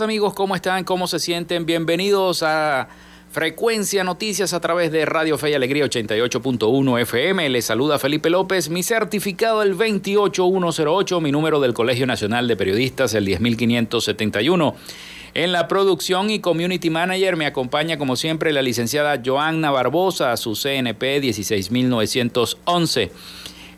Amigos, 0.00 0.32
¿cómo 0.32 0.56
están? 0.56 0.84
¿Cómo 0.84 1.06
se 1.06 1.18
sienten? 1.18 1.66
Bienvenidos 1.66 2.42
a 2.42 2.88
Frecuencia 3.30 4.02
Noticias 4.04 4.54
a 4.54 4.60
través 4.60 4.90
de 4.90 5.04
Radio 5.04 5.36
Fe 5.36 5.50
y 5.50 5.54
Alegría 5.54 5.84
88.1 5.84 7.00
FM. 7.02 7.50
Les 7.50 7.66
saluda 7.66 7.98
Felipe 7.98 8.30
López, 8.30 8.70
mi 8.70 8.82
certificado 8.82 9.62
el 9.62 9.74
28108, 9.74 11.20
mi 11.20 11.30
número 11.30 11.60
del 11.60 11.74
Colegio 11.74 12.06
Nacional 12.06 12.48
de 12.48 12.56
Periodistas 12.56 13.12
el 13.12 13.26
10571. 13.26 14.74
En 15.34 15.52
la 15.52 15.68
producción 15.68 16.30
y 16.30 16.40
community 16.40 16.88
manager 16.88 17.36
me 17.36 17.44
acompaña 17.44 17.98
como 17.98 18.16
siempre 18.16 18.52
la 18.52 18.62
licenciada 18.62 19.20
Joanna 19.22 19.70
Barbosa, 19.70 20.34
su 20.38 20.54
CNP 20.54 21.20
16911. 21.20 23.10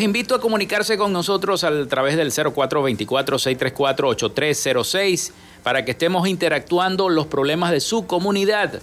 Los 0.00 0.04
invito 0.06 0.34
a 0.34 0.40
comunicarse 0.40 0.96
con 0.96 1.12
nosotros 1.12 1.62
a 1.62 1.86
través 1.86 2.16
del 2.16 2.32
0424-634-8306 2.32 5.32
para 5.62 5.84
que 5.84 5.90
estemos 5.90 6.26
interactuando 6.26 7.10
los 7.10 7.26
problemas 7.26 7.70
de 7.70 7.80
su 7.80 8.06
comunidad. 8.06 8.80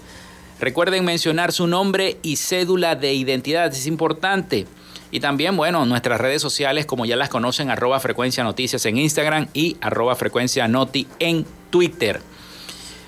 Recuerden 0.60 1.06
mencionar 1.06 1.54
su 1.54 1.66
nombre 1.66 2.20
y 2.22 2.36
cédula 2.36 2.94
de 2.94 3.16
identidad, 3.16 3.72
es 3.72 3.88
importante. 3.88 4.68
Y 5.10 5.20
también, 5.20 5.58
bueno, 5.58 5.88
nuestras 5.88 6.22
redes 6.22 6.44
sociales, 6.44 6.86
como 6.86 7.08
ya 7.08 7.16
las 7.16 7.30
conocen, 7.30 7.72
arroba 7.72 8.00
frecuencia 8.00 8.44
noticias 8.44 8.86
en 8.86 9.00
Instagram 9.00 9.48
y 9.56 9.76
arroba 9.82 10.16
frecuencia 10.16 10.68
noti 10.68 11.08
en 11.18 11.48
Twitter. 11.72 12.22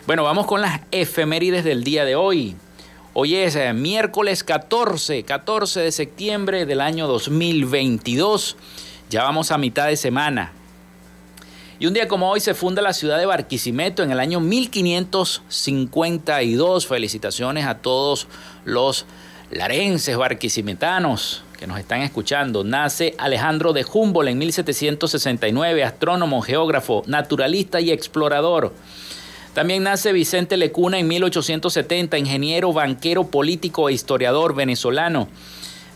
Bueno, 0.07 0.23
vamos 0.23 0.47
con 0.47 0.61
las 0.61 0.81
efemérides 0.89 1.63
del 1.63 1.83
día 1.83 2.05
de 2.05 2.15
hoy. 2.15 2.55
Hoy 3.13 3.35
es 3.35 3.55
eh, 3.55 3.73
miércoles 3.73 4.43
14, 4.43 5.23
14 5.23 5.79
de 5.79 5.91
septiembre 5.91 6.67
del 6.67 6.79
año 6.79 7.07
2022. 7.07 8.55
Ya 9.09 9.23
vamos 9.23 9.51
a 9.51 9.57
mitad 9.57 9.87
de 9.87 9.97
semana. 9.97 10.51
Y 11.79 11.87
un 11.87 11.95
día 11.95 12.07
como 12.07 12.29
hoy 12.29 12.39
se 12.39 12.53
funda 12.53 12.83
la 12.83 12.93
ciudad 12.93 13.17
de 13.17 13.25
Barquisimeto 13.25 14.03
en 14.03 14.11
el 14.11 14.19
año 14.19 14.39
1552. 14.39 16.85
Felicitaciones 16.85 17.65
a 17.65 17.79
todos 17.79 18.27
los 18.63 19.07
larenses 19.49 20.15
barquisimetanos 20.15 21.41
que 21.57 21.65
nos 21.65 21.79
están 21.79 22.01
escuchando. 22.01 22.63
Nace 22.63 23.15
Alejandro 23.17 23.73
de 23.73 23.87
Humboldt 23.91 24.29
en 24.29 24.37
1769, 24.37 25.83
astrónomo, 25.83 26.43
geógrafo, 26.43 27.01
naturalista 27.07 27.81
y 27.81 27.89
explorador. 27.89 28.71
También 29.53 29.83
nace 29.83 30.13
Vicente 30.13 30.57
Lecuna 30.57 30.99
en 30.99 31.07
1870, 31.07 32.17
ingeniero, 32.17 32.71
banquero, 32.71 33.25
político 33.25 33.89
e 33.89 33.93
historiador 33.93 34.55
venezolano. 34.55 35.27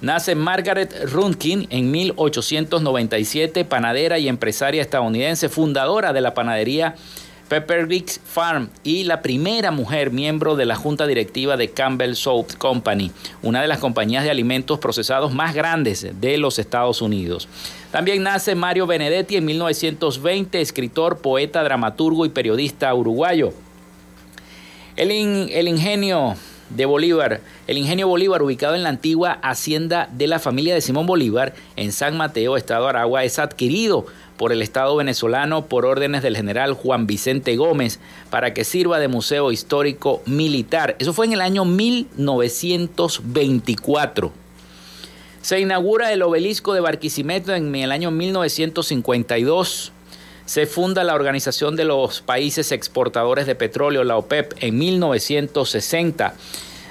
Nace 0.02 0.36
Margaret 0.36 0.94
Runkin 1.06 1.68
en 1.70 1.90
1897, 1.92 3.64
panadera 3.64 4.20
y 4.20 4.28
empresaria 4.28 4.82
estadounidense, 4.82 5.48
fundadora 5.48 6.12
de 6.12 6.20
la 6.20 6.34
panadería 6.34 6.96
Pepperidge 7.54 8.20
Farm 8.26 8.70
y 8.84 9.04
la 9.04 9.22
primera 9.22 9.70
mujer 9.70 10.10
miembro 10.10 10.56
de 10.56 10.66
la 10.66 10.76
junta 10.76 11.06
directiva 11.06 11.56
de 11.56 11.70
Campbell 11.70 12.16
Soup 12.16 12.48
Company, 12.58 13.12
una 13.44 13.62
de 13.62 13.68
las 13.68 13.78
compañías 13.78 14.24
de 14.24 14.32
alimentos 14.32 14.80
procesados 14.80 15.36
más 15.36 15.54
grandes 15.54 16.20
de 16.20 16.38
los 16.40 16.58
Estados 16.58 17.04
Unidos. 17.04 17.48
También 17.92 18.24
nace 18.24 18.56
Mario 18.56 18.88
Benedetti 18.88 19.36
en 19.36 19.46
1920, 19.46 20.62
escritor, 20.62 21.20
poeta, 21.20 21.64
dramaturgo 21.64 22.26
y 22.26 22.30
periodista 22.30 22.92
uruguayo. 22.92 23.54
El, 24.96 25.12
el 25.12 25.68
ingenio 25.68 26.36
de 26.76 26.86
Bolívar. 26.86 27.42
El 27.68 27.78
ingenio 27.78 28.08
Bolívar, 28.08 28.42
ubicado 28.42 28.76
en 28.76 28.84
la 28.84 28.90
antigua 28.90 29.34
hacienda 29.44 30.10
de 30.12 30.28
la 30.28 30.40
familia 30.40 30.74
de 30.74 30.82
Simón 30.82 31.06
Bolívar, 31.06 31.54
en 31.76 31.92
San 31.92 32.18
Mateo, 32.18 32.58
Estado 32.58 32.88
Aragua, 32.88 33.24
es 33.24 33.40
adquirido 33.40 34.06
por 34.38 34.52
el 34.52 34.62
Estado 34.62 34.96
venezolano 34.96 35.66
por 35.66 35.86
órdenes 35.86 36.22
del 36.24 36.36
general 36.36 36.74
Juan 36.74 37.08
Vicente 37.08 37.56
Gómez 37.56 38.00
para 38.30 38.54
que 38.54 38.64
sirva 38.64 39.00
de 39.00 39.08
museo 39.08 39.52
histórico 39.52 40.22
militar. 40.26 40.96
Eso 41.00 41.14
fue 41.14 41.26
en 41.26 41.34
el 41.34 41.42
año 41.42 41.66
1924. 41.66 44.32
Se 45.42 45.60
inaugura 45.60 46.14
el 46.14 46.22
obelisco 46.22 46.74
de 46.74 46.80
Barquisimeto 46.80 47.54
en 47.54 47.76
el 47.76 47.92
año 47.92 48.12
1952. 48.12 49.92
Se 50.46 50.66
funda 50.66 51.04
la 51.04 51.16
Organización 51.16 51.76
de 51.76 51.84
los 51.86 52.22
Países 52.22 52.72
Exportadores 52.72 53.46
de 53.46 53.56
Petróleo, 53.56 54.04
la 54.04 54.18
OPEP, 54.18 54.54
en 54.62 54.78
1960. 54.78 56.36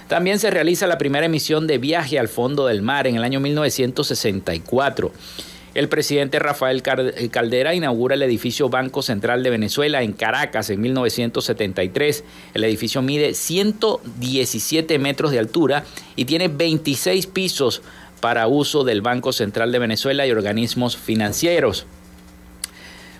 También 0.08 0.38
se 0.38 0.50
realiza 0.50 0.86
la 0.86 0.98
primera 0.98 1.24
emisión 1.24 1.66
de 1.66 1.78
Viaje 1.78 2.18
al 2.18 2.28
Fondo 2.28 2.66
del 2.66 2.82
Mar 2.82 3.06
en 3.06 3.16
el 3.16 3.24
año 3.24 3.40
1964. 3.40 5.12
El 5.74 5.88
presidente 5.88 6.38
Rafael 6.38 6.82
eh, 6.86 7.28
Caldera 7.30 7.74
inaugura 7.74 8.14
el 8.14 8.22
edificio 8.22 8.68
Banco 8.68 9.00
Central 9.00 9.42
de 9.42 9.48
Venezuela 9.48 10.02
en 10.02 10.12
Caracas 10.12 10.68
en 10.68 10.82
1973. 10.82 12.24
El 12.52 12.64
edificio 12.64 13.00
mide 13.00 13.32
117 13.32 14.98
metros 14.98 15.30
de 15.30 15.38
altura 15.38 15.84
y 16.14 16.26
tiene 16.26 16.48
26 16.48 17.26
pisos 17.28 17.80
para 18.20 18.48
uso 18.48 18.84
del 18.84 19.00
Banco 19.00 19.32
Central 19.32 19.72
de 19.72 19.78
Venezuela 19.78 20.26
y 20.26 20.30
organismos 20.30 20.96
financieros. 20.96 21.86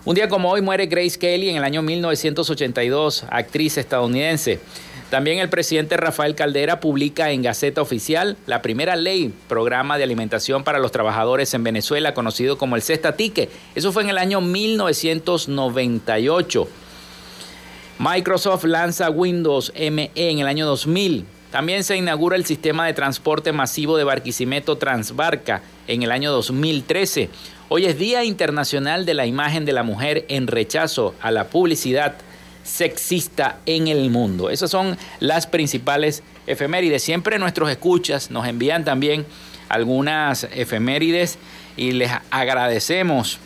Un 0.05 0.15
día 0.15 0.29
como 0.29 0.51
hoy 0.51 0.61
muere 0.61 0.87
Grace 0.87 1.19
Kelly 1.19 1.49
en 1.49 1.57
el 1.57 1.65
año 1.65 1.81
1982, 1.81 3.25
actriz 3.31 3.79
estadounidense. 3.79 4.61
También 5.13 5.39
el 5.41 5.51
presidente 5.51 5.99
Rafael 5.99 6.35
Caldera 6.35 6.81
publica 6.81 7.33
en 7.33 7.43
Gaceta 7.43 7.83
Oficial 7.83 8.39
la 8.47 8.63
primera 8.63 8.97
ley, 8.97 9.31
programa 9.47 9.99
de 9.99 10.05
alimentación 10.05 10.65
para 10.65 10.79
los 10.79 10.91
trabajadores 10.91 11.53
en 11.53 11.63
Venezuela, 11.63 12.15
conocido 12.15 12.57
como 12.57 12.77
el 12.77 12.83
Cesta 12.83 13.15
Tique. 13.15 13.51
Eso 13.75 13.93
fue 13.93 14.05
en 14.05 14.09
el 14.09 14.17
año 14.17 14.41
1998. 14.41 16.67
Microsoft 17.99 18.65
lanza 18.65 19.11
Windows 19.11 19.71
ME 19.77 20.11
en 20.15 20.39
el 20.39 20.47
año 20.47 20.65
2000. 20.65 21.27
También 21.51 21.85
se 21.85 21.99
inaugura 21.99 22.37
el 22.37 22.47
sistema 22.47 22.87
de 22.87 22.95
transporte 22.95 23.53
masivo 23.53 23.99
de 23.99 24.05
Barquisimeto 24.05 24.79
Transbarca 24.79 25.61
en 25.89 26.03
el 26.03 26.11
año 26.11 26.33
2013. 26.33 27.29
Hoy 27.69 27.85
es 27.85 27.99
Día 27.99 28.25
Internacional 28.25 29.05
de 29.05 29.13
la 29.13 29.27
Imagen 29.27 29.67
de 29.67 29.73
la 29.73 29.83
Mujer 29.83 30.25
en 30.29 30.47
rechazo 30.47 31.15
a 31.21 31.31
la 31.31 31.49
publicidad 31.49 32.15
sexista 32.63 33.59
en 33.67 33.89
el 33.89 34.11
mundo. 34.11 34.51
Esas 34.51 34.71
son 34.71 34.97
las 35.21 35.47
principales 35.47 36.23
efemérides. 36.47 37.03
Siempre 37.03 37.39
nuestros 37.39 37.71
escuchas 37.71 38.31
nos 38.31 38.47
envían 38.47 38.85
también 38.85 39.27
algunas 39.69 40.45
efemérides 40.53 41.39
y 41.77 41.93
les 41.93 42.11
agradecemos 42.31 43.39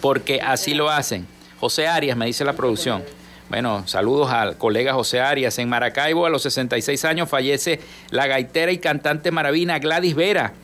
porque 0.00 0.40
así 0.40 0.74
lo 0.74 0.90
hacen. 0.90 1.26
José 1.60 1.86
Arias, 1.86 2.16
me 2.16 2.26
dice 2.26 2.44
la 2.44 2.54
producción. 2.54 3.04
Bueno, 3.48 3.86
saludos 3.86 4.30
al 4.30 4.56
colega 4.56 4.94
José 4.94 5.20
Arias. 5.20 5.58
En 5.58 5.68
Maracaibo, 5.68 6.26
a 6.26 6.30
los 6.30 6.42
66 6.42 7.04
años, 7.04 7.28
fallece 7.28 7.80
la 8.10 8.26
gaitera 8.26 8.72
y 8.72 8.78
cantante 8.78 9.30
maravina 9.30 9.78
Gladys 9.78 10.14
Vera, 10.14 10.54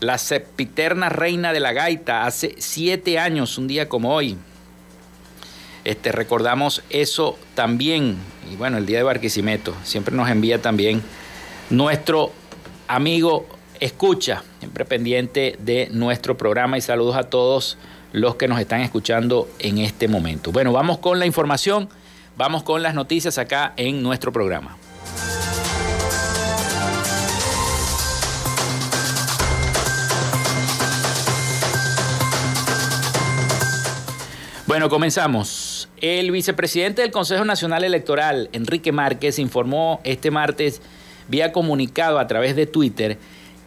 la 0.00 0.16
sepiterna 0.16 1.08
reina 1.08 1.52
de 1.52 1.60
la 1.60 1.72
gaita, 1.72 2.24
hace 2.24 2.54
siete 2.58 3.18
años, 3.18 3.58
un 3.58 3.68
día 3.68 3.88
como 3.88 4.14
hoy. 4.14 4.38
Este, 5.88 6.12
recordamos 6.12 6.82
eso 6.90 7.38
también. 7.54 8.18
Y 8.52 8.56
bueno, 8.56 8.76
el 8.76 8.84
día 8.84 8.98
de 8.98 9.04
Barquisimeto 9.04 9.74
siempre 9.84 10.14
nos 10.14 10.28
envía 10.28 10.60
también 10.60 11.02
nuestro 11.70 12.30
amigo 12.88 13.46
Escucha, 13.80 14.42
siempre 14.58 14.84
pendiente 14.84 15.56
de 15.60 15.88
nuestro 15.90 16.36
programa 16.36 16.76
y 16.76 16.82
saludos 16.82 17.16
a 17.16 17.22
todos 17.30 17.78
los 18.12 18.34
que 18.34 18.48
nos 18.48 18.60
están 18.60 18.82
escuchando 18.82 19.48
en 19.60 19.78
este 19.78 20.08
momento. 20.08 20.52
Bueno, 20.52 20.72
vamos 20.72 20.98
con 20.98 21.18
la 21.18 21.24
información, 21.24 21.88
vamos 22.36 22.64
con 22.64 22.82
las 22.82 22.92
noticias 22.92 23.38
acá 23.38 23.72
en 23.78 24.02
nuestro 24.02 24.30
programa. 24.30 24.76
Bueno, 34.66 34.90
comenzamos. 34.90 35.67
El 36.00 36.30
vicepresidente 36.30 37.02
del 37.02 37.10
Consejo 37.10 37.44
Nacional 37.44 37.82
Electoral, 37.82 38.48
Enrique 38.52 38.92
Márquez, 38.92 39.40
informó 39.40 40.00
este 40.04 40.30
martes 40.30 40.80
vía 41.26 41.50
comunicado 41.50 42.20
a 42.20 42.28
través 42.28 42.54
de 42.54 42.66
Twitter 42.66 43.18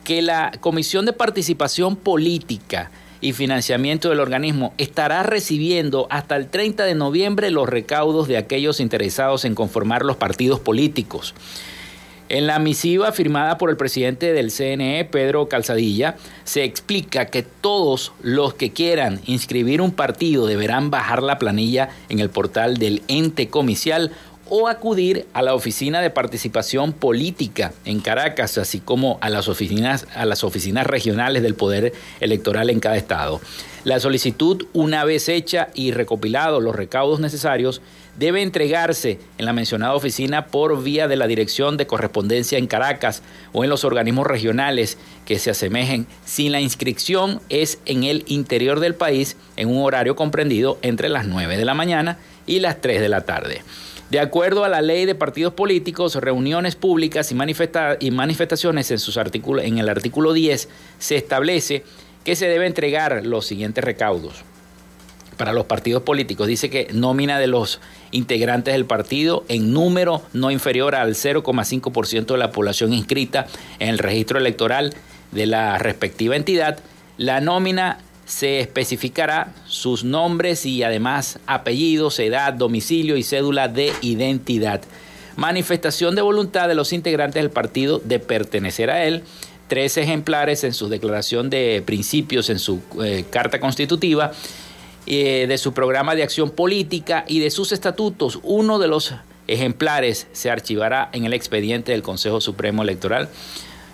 que 0.06 0.22
la 0.22 0.52
Comisión 0.62 1.06
de 1.06 1.14
Participación 1.14 1.98
Política 1.98 2.90
y 3.20 3.34
Financiamiento 3.34 4.10
del 4.10 4.22
organismo 4.22 4.74
estará 4.78 5.24
recibiendo 5.24 6.08
hasta 6.10 6.38
el 6.38 6.48
30 6.48 6.86
de 6.86 6.96
noviembre 6.96 7.52
los 7.52 7.68
recaudos 7.68 8.30
de 8.30 8.38
aquellos 8.38 8.80
interesados 8.80 9.44
en 9.44 9.54
conformar 9.54 10.04
los 10.04 10.16
partidos 10.16 10.60
políticos. 10.60 11.36
En 12.34 12.48
la 12.48 12.60
misiva 12.60 13.12
firmada 13.12 13.58
por 13.58 13.70
el 13.70 13.76
presidente 13.76 14.32
del 14.32 14.54
CNE, 14.54 15.04
Pedro 15.04 15.50
Calzadilla, 15.50 16.16
se 16.46 16.64
explica 16.64 17.26
que 17.26 17.44
todos 17.44 18.14
los 18.22 18.54
que 18.54 18.72
quieran 18.72 19.20
inscribir 19.26 19.82
un 19.82 19.92
partido 19.92 20.46
deberán 20.46 20.92
bajar 20.92 21.24
la 21.24 21.38
planilla 21.38 21.90
en 22.08 22.20
el 22.20 22.30
portal 22.30 22.78
del 22.78 23.02
ente 23.10 23.50
comicial 23.50 24.14
o 24.48 24.70
acudir 24.70 25.28
a 25.34 25.42
la 25.42 25.56
oficina 25.56 26.00
de 26.00 26.10
participación 26.10 26.94
política 26.94 27.74
en 27.84 28.00
Caracas, 28.00 28.58
así 28.58 28.80
como 28.80 29.18
a 29.20 29.30
las 29.30 29.50
oficinas, 29.50 30.08
a 30.16 30.26
las 30.26 30.46
oficinas 30.46 30.88
regionales 30.88 31.44
del 31.44 31.56
poder 31.56 31.92
electoral 32.22 32.70
en 32.70 32.80
cada 32.80 32.96
estado. 32.96 33.42
La 33.84 34.00
solicitud, 34.00 34.68
una 34.72 35.04
vez 35.04 35.28
hecha 35.28 35.68
y 35.74 35.92
recopilados 35.92 36.64
los 36.64 36.76
recaudos 36.76 37.20
necesarios, 37.20 37.82
debe 38.18 38.42
entregarse 38.42 39.20
en 39.38 39.46
la 39.46 39.54
mencionada 39.54 39.94
oficina 39.94 40.48
por 40.48 40.84
vía 40.84 41.08
de 41.08 41.16
la 41.16 41.28
Dirección 41.28 41.78
de 41.78 41.88
Correspondencia 41.88 42.58
en 42.58 42.68
Caracas 42.68 43.24
o 43.54 43.64
en 43.64 43.70
los 43.70 43.84
organismos 43.84 44.28
regionales 44.28 44.98
que 45.26 45.40
se 45.40 45.52
asemejen 45.52 46.08
si 46.26 46.50
la 46.50 46.62
inscripción 46.62 47.42
es 47.50 47.80
en 47.86 48.04
el 48.04 48.24
interior 48.28 48.80
del 48.80 48.96
país 48.96 49.38
en 49.56 49.70
un 49.70 49.84
horario 49.84 50.16
comprendido 50.16 50.78
entre 50.82 51.10
las 51.10 51.26
9 51.26 51.58
de 51.58 51.66
la 51.66 51.74
mañana 51.74 52.18
y 52.46 52.60
las 52.60 52.82
3 52.82 53.02
de 53.02 53.10
la 53.10 53.22
tarde. 53.22 53.64
De 54.10 54.20
acuerdo 54.20 54.66
a 54.66 54.70
la 54.70 54.82
ley 54.82 55.06
de 55.06 55.16
partidos 55.16 55.54
políticos, 55.54 56.16
reuniones 56.16 56.76
públicas 56.76 57.32
y, 57.32 57.36
manifestaciones 58.12 58.92
en, 58.92 59.00
sus 59.00 59.16
en 59.16 59.78
el 59.78 59.88
artículo 59.88 60.34
10 60.34 60.68
se 61.00 61.16
establece 61.16 61.86
que 62.26 62.36
se 62.36 62.50
debe 62.50 62.68
entregar 62.68 63.26
los 63.26 63.46
siguientes 63.46 63.84
recaudos 63.84 64.44
para 65.38 65.54
los 65.54 65.66
partidos 65.66 66.04
políticos. 66.04 66.48
Dice 66.48 66.70
que 66.70 66.88
nómina 66.94 67.40
de 67.40 67.48
los 67.48 67.80
integrantes 68.12 68.74
del 68.74 68.86
partido 68.86 69.44
en 69.48 69.74
número 69.74 70.22
no 70.34 70.52
inferior 70.52 70.96
al 70.96 71.16
0,5% 71.16 72.26
de 72.26 72.38
la 72.38 72.52
población 72.52 72.94
inscrita 72.94 73.48
en 73.80 73.90
el 73.90 73.98
registro 73.98 74.38
electoral 74.38 74.94
de 75.32 75.46
la 75.46 75.78
respectiva 75.78 76.36
entidad. 76.36 76.80
La 77.18 77.42
nómina 77.42 78.00
se 78.26 78.60
especificará 78.62 79.54
sus 79.66 80.04
nombres 80.04 80.66
y 80.66 80.84
además 80.84 81.40
apellidos, 81.48 82.20
edad, 82.20 82.54
domicilio 82.54 83.18
y 83.18 83.24
cédula 83.24 83.68
de 83.68 83.92
identidad. 84.02 84.82
Manifestación 85.36 86.16
de 86.16 86.22
voluntad 86.22 86.68
de 86.68 86.76
los 86.76 86.94
integrantes 86.94 87.42
del 87.42 87.52
partido 87.52 88.00
de 88.00 88.20
pertenecer 88.20 88.90
a 88.90 89.06
él. 89.06 89.24
Tres 89.68 89.98
ejemplares 89.98 90.64
en 90.64 90.74
su 90.74 90.90
declaración 90.90 91.50
de 91.50 91.82
principios 91.86 92.50
en 92.50 92.60
su 92.60 92.82
eh, 93.04 93.26
carta 93.30 93.60
constitutiva 93.60 94.32
eh, 95.08 95.46
de 95.48 95.58
su 95.58 95.74
programa 95.74 96.16
de 96.16 96.24
acción 96.24 96.52
política 96.52 97.26
y 97.28 97.40
de 97.40 97.50
sus 97.50 97.72
estatutos. 97.72 98.40
Uno 98.44 98.80
de 98.80 98.88
los 98.88 99.14
ejemplares 99.48 100.28
se 100.32 100.52
archivará 100.52 101.10
en 101.14 101.26
el 101.26 101.34
expediente 101.34 101.92
del 101.92 102.04
Consejo 102.04 102.42
Supremo 102.42 102.84
Electoral. 102.84 103.30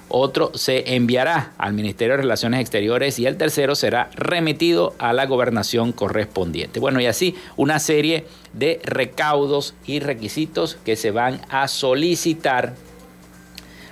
Otro 0.10 0.52
se 0.56 0.96
enviará 0.96 1.52
al 1.58 1.74
Ministerio 1.74 2.16
de 2.16 2.22
Relaciones 2.22 2.62
Exteriores 2.62 3.20
y 3.20 3.26
el 3.26 3.36
tercero 3.36 3.76
será 3.76 4.10
remitido 4.16 4.96
a 5.00 5.12
la 5.12 5.26
gobernación 5.26 5.92
correspondiente. 5.92 6.80
Bueno, 6.80 7.02
y 7.02 7.08
así 7.08 7.36
una 7.58 7.80
serie 7.80 8.26
de 8.54 8.80
recaudos 8.86 9.74
y 9.86 10.00
requisitos 10.00 10.78
que 10.86 10.96
se 10.96 11.12
van 11.12 11.42
a 11.50 11.68
solicitar 11.68 12.74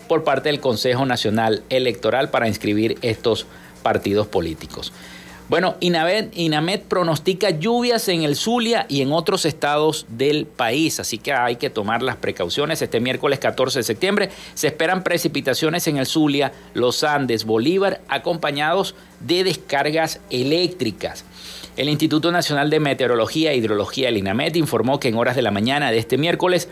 por 0.07 0.23
parte 0.23 0.49
del 0.49 0.61
Consejo 0.61 1.05
Nacional 1.05 1.63
Electoral 1.69 2.29
para 2.29 2.47
inscribir 2.47 2.97
estos 3.01 3.45
partidos 3.83 4.27
políticos. 4.27 4.93
Bueno, 5.47 5.75
INAMED, 5.79 6.81
pronostica 6.81 7.51
lluvias 7.51 8.07
en 8.07 8.23
el 8.23 8.35
Zulia 8.35 8.87
y 8.89 9.03
en 9.03 9.11
otros 9.11 9.45
estados 9.45 10.07
del 10.09 10.47
país, 10.47 10.99
así 10.99 11.19
que 11.19 11.33
hay 11.33 11.57
que 11.57 11.69
tomar 11.69 12.01
las 12.01 12.15
precauciones. 12.15 12.81
Este 12.81 12.99
miércoles 12.99 13.37
14 13.37 13.77
de 13.79 13.83
septiembre 13.83 14.29
se 14.55 14.65
esperan 14.65 15.03
precipitaciones 15.03 15.87
en 15.87 15.97
el 15.97 16.07
Zulia, 16.07 16.51
los 16.73 17.03
Andes, 17.03 17.45
Bolívar, 17.45 18.01
acompañados 18.07 18.95
de 19.19 19.43
descargas 19.43 20.19
eléctricas. 20.31 21.25
El 21.77 21.89
Instituto 21.89 22.31
Nacional 22.31 22.71
de 22.71 22.79
Meteorología 22.79 23.51
e 23.51 23.57
Hidrología, 23.57 24.09
el 24.09 24.17
INAMED, 24.17 24.55
informó 24.55 24.99
que 24.99 25.09
en 25.09 25.15
horas 25.15 25.35
de 25.35 25.43
la 25.43 25.51
mañana 25.51 25.91
de 25.91 25.99
este 25.99 26.17
miércoles 26.17 26.69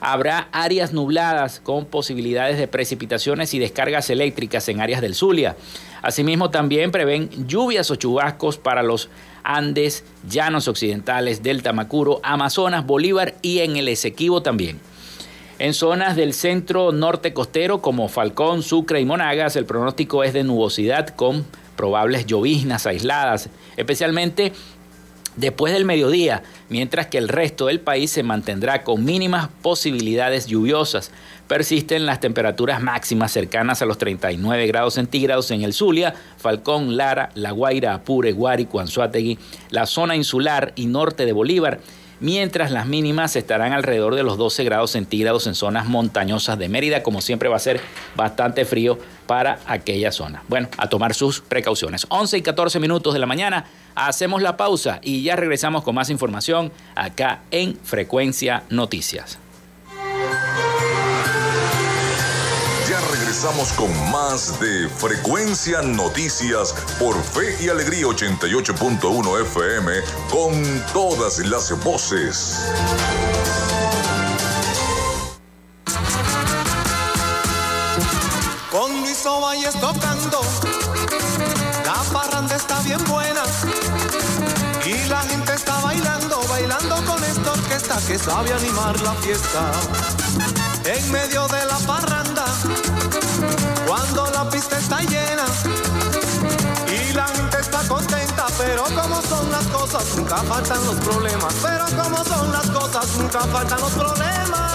habrá 0.00 0.48
áreas 0.52 0.92
nubladas 0.92 1.60
con 1.60 1.84
posibilidades 1.84 2.58
de 2.58 2.68
precipitaciones 2.68 3.54
y 3.54 3.58
descargas 3.58 4.10
eléctricas 4.10 4.68
en 4.68 4.80
áreas 4.80 5.00
del 5.00 5.14
Zulia. 5.14 5.56
Asimismo, 6.02 6.50
también 6.50 6.90
prevén 6.90 7.28
lluvias 7.46 7.90
o 7.90 7.96
chubascos 7.96 8.58
para 8.58 8.82
los 8.82 9.08
Andes, 9.42 10.04
Llanos 10.28 10.68
Occidentales, 10.68 11.42
Delta 11.42 11.72
Macuro, 11.72 12.20
Amazonas, 12.22 12.86
Bolívar 12.86 13.34
y 13.42 13.60
en 13.60 13.76
el 13.76 13.88
Esequibo 13.88 14.42
también. 14.42 14.78
En 15.58 15.74
zonas 15.74 16.14
del 16.14 16.34
centro 16.34 16.92
norte 16.92 17.32
costero 17.32 17.82
como 17.82 18.08
Falcón, 18.08 18.62
Sucre 18.62 19.00
y 19.00 19.04
Monagas, 19.04 19.56
el 19.56 19.64
pronóstico 19.64 20.22
es 20.22 20.32
de 20.32 20.44
nubosidad 20.44 21.08
con 21.08 21.44
probables 21.76 22.26
lloviznas 22.26 22.86
aisladas, 22.86 23.48
especialmente 23.76 24.52
después 25.34 25.72
del 25.72 25.84
mediodía, 25.84 26.42
mientras 26.68 27.06
que 27.06 27.18
el 27.18 27.28
resto 27.28 27.66
del 27.66 27.80
país 27.80 28.10
se 28.10 28.22
mantendrá 28.22 28.84
con 28.84 29.04
mínimas 29.04 29.48
posibilidades 29.62 30.46
lluviosas. 30.46 31.10
Persisten 31.48 32.04
las 32.04 32.20
temperaturas 32.20 32.82
máximas 32.82 33.32
cercanas 33.32 33.80
a 33.80 33.86
los 33.86 33.96
39 33.96 34.66
grados 34.66 34.94
centígrados 34.94 35.50
en 35.50 35.62
el 35.62 35.72
Zulia, 35.72 36.14
Falcón, 36.36 36.98
Lara, 36.98 37.30
La 37.34 37.52
Guaira, 37.52 37.94
Apure, 37.94 38.32
Guari, 38.32 38.66
Cuanzuategui, 38.66 39.38
la 39.70 39.86
zona 39.86 40.14
insular 40.14 40.72
y 40.76 40.84
norte 40.84 41.24
de 41.24 41.32
Bolívar, 41.32 41.80
mientras 42.20 42.70
las 42.70 42.86
mínimas 42.86 43.34
estarán 43.34 43.72
alrededor 43.72 44.14
de 44.14 44.24
los 44.24 44.36
12 44.36 44.62
grados 44.64 44.90
centígrados 44.90 45.46
en 45.46 45.54
zonas 45.54 45.86
montañosas 45.86 46.58
de 46.58 46.68
Mérida, 46.68 47.02
como 47.02 47.22
siempre 47.22 47.48
va 47.48 47.56
a 47.56 47.60
ser 47.60 47.80
bastante 48.14 48.66
frío 48.66 48.98
para 49.26 49.58
aquella 49.66 50.12
zona. 50.12 50.42
Bueno, 50.48 50.68
a 50.76 50.90
tomar 50.90 51.14
sus 51.14 51.40
precauciones. 51.40 52.06
11 52.10 52.36
y 52.36 52.42
14 52.42 52.78
minutos 52.78 53.14
de 53.14 53.20
la 53.20 53.26
mañana, 53.26 53.64
hacemos 53.94 54.42
la 54.42 54.58
pausa 54.58 55.00
y 55.02 55.22
ya 55.22 55.34
regresamos 55.34 55.82
con 55.82 55.94
más 55.94 56.10
información 56.10 56.72
acá 56.94 57.40
en 57.50 57.74
Frecuencia 57.82 58.64
Noticias. 58.68 59.38
Regresamos 63.28 63.74
con 63.74 64.10
más 64.10 64.58
de 64.58 64.88
Frecuencia 64.88 65.82
Noticias 65.82 66.74
por 66.98 67.14
Fe 67.22 67.62
y 67.62 67.68
Alegría 67.68 68.06
88.1 68.06 69.42
FM 69.42 69.92
con 70.30 70.82
todas 70.94 71.38
las 71.40 71.78
voces. 71.84 72.56
Con 78.70 78.98
Luis 79.02 79.26
Ovalles 79.26 79.74
tocando, 79.74 80.40
la 81.84 82.02
parranda 82.10 82.56
está 82.56 82.80
bien 82.80 83.04
buena. 83.04 83.42
Y 84.86 85.06
la 85.06 85.20
gente 85.20 85.52
está 85.52 85.78
bailando, 85.80 86.40
bailando 86.48 86.96
con 87.04 87.22
esta 87.22 87.52
orquesta 87.52 87.98
que 88.06 88.18
sabe 88.18 88.54
animar 88.54 88.98
la 89.02 89.12
fiesta. 89.16 89.70
En 90.86 91.12
medio 91.12 91.46
de 91.48 91.66
la 91.66 91.78
parranda 91.80 92.28
cuando 93.88 94.30
la 94.32 94.48
pista 94.50 94.76
está 94.76 95.00
llena 95.00 95.44
y 96.86 97.14
la 97.14 97.26
gente 97.28 97.58
está 97.58 97.80
contenta, 97.88 98.46
pero 98.58 98.84
como 98.84 99.22
son 99.22 99.50
las 99.50 99.66
cosas, 99.68 100.04
nunca 100.14 100.36
faltan 100.42 100.84
los 100.84 100.96
problemas, 100.96 101.54
pero 101.62 101.86
como 101.96 102.22
son 102.22 102.52
las 102.52 102.66
cosas, 102.70 103.06
nunca 103.16 103.40
faltan 103.40 103.80
los 103.80 103.90
problemas. 103.92 104.72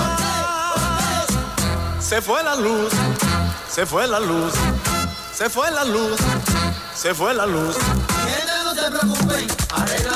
Se 2.00 2.22
fue 2.22 2.43
la 2.43 2.55
luz, 2.55 2.91
se 3.70 3.86
fue 3.86 4.08
la 4.08 4.20
luz, 4.20 4.53
se 5.32 5.48
fue 5.48 5.70
la 5.70 5.86
luz, 5.86 6.17
se 6.96 7.13
fue 7.13 7.36
la 7.36 7.46
luz. 7.46 7.75
Gente, 8.25 10.03
no 10.10 10.12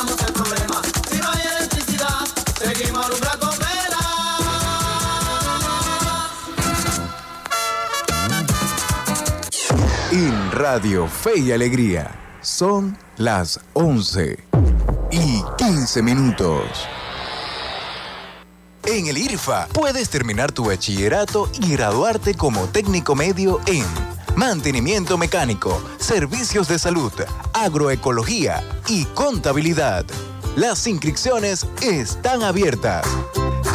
Radio 10.57 11.07
Fe 11.07 11.37
y 11.37 11.51
Alegría 11.51 12.09
son 12.41 12.97
las 13.17 13.59
11 13.73 14.43
y 15.11 15.43
15 15.55 16.01
minutos. 16.01 16.63
En 18.83 19.05
el 19.05 19.19
IRFA 19.19 19.67
puedes 19.71 20.09
terminar 20.09 20.51
tu 20.51 20.65
bachillerato 20.65 21.47
y 21.61 21.73
graduarte 21.73 22.33
como 22.33 22.65
técnico 22.69 23.13
medio 23.13 23.59
en 23.67 23.85
mantenimiento 24.35 25.15
mecánico, 25.19 25.79
servicios 25.99 26.67
de 26.67 26.79
salud, 26.79 27.13
agroecología 27.53 28.63
y 28.87 29.05
contabilidad. 29.05 30.05
Las 30.55 30.87
inscripciones 30.87 31.67
están 31.83 32.41
abiertas. 32.41 33.05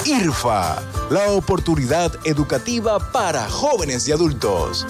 IRFA, 0.05 0.81
la 1.12 1.34
oportunidad 1.34 2.12
educativa 2.25 2.98
para 3.12 3.48
jóvenes 3.48 4.07
y 4.07 4.13
adultos. 4.13 4.88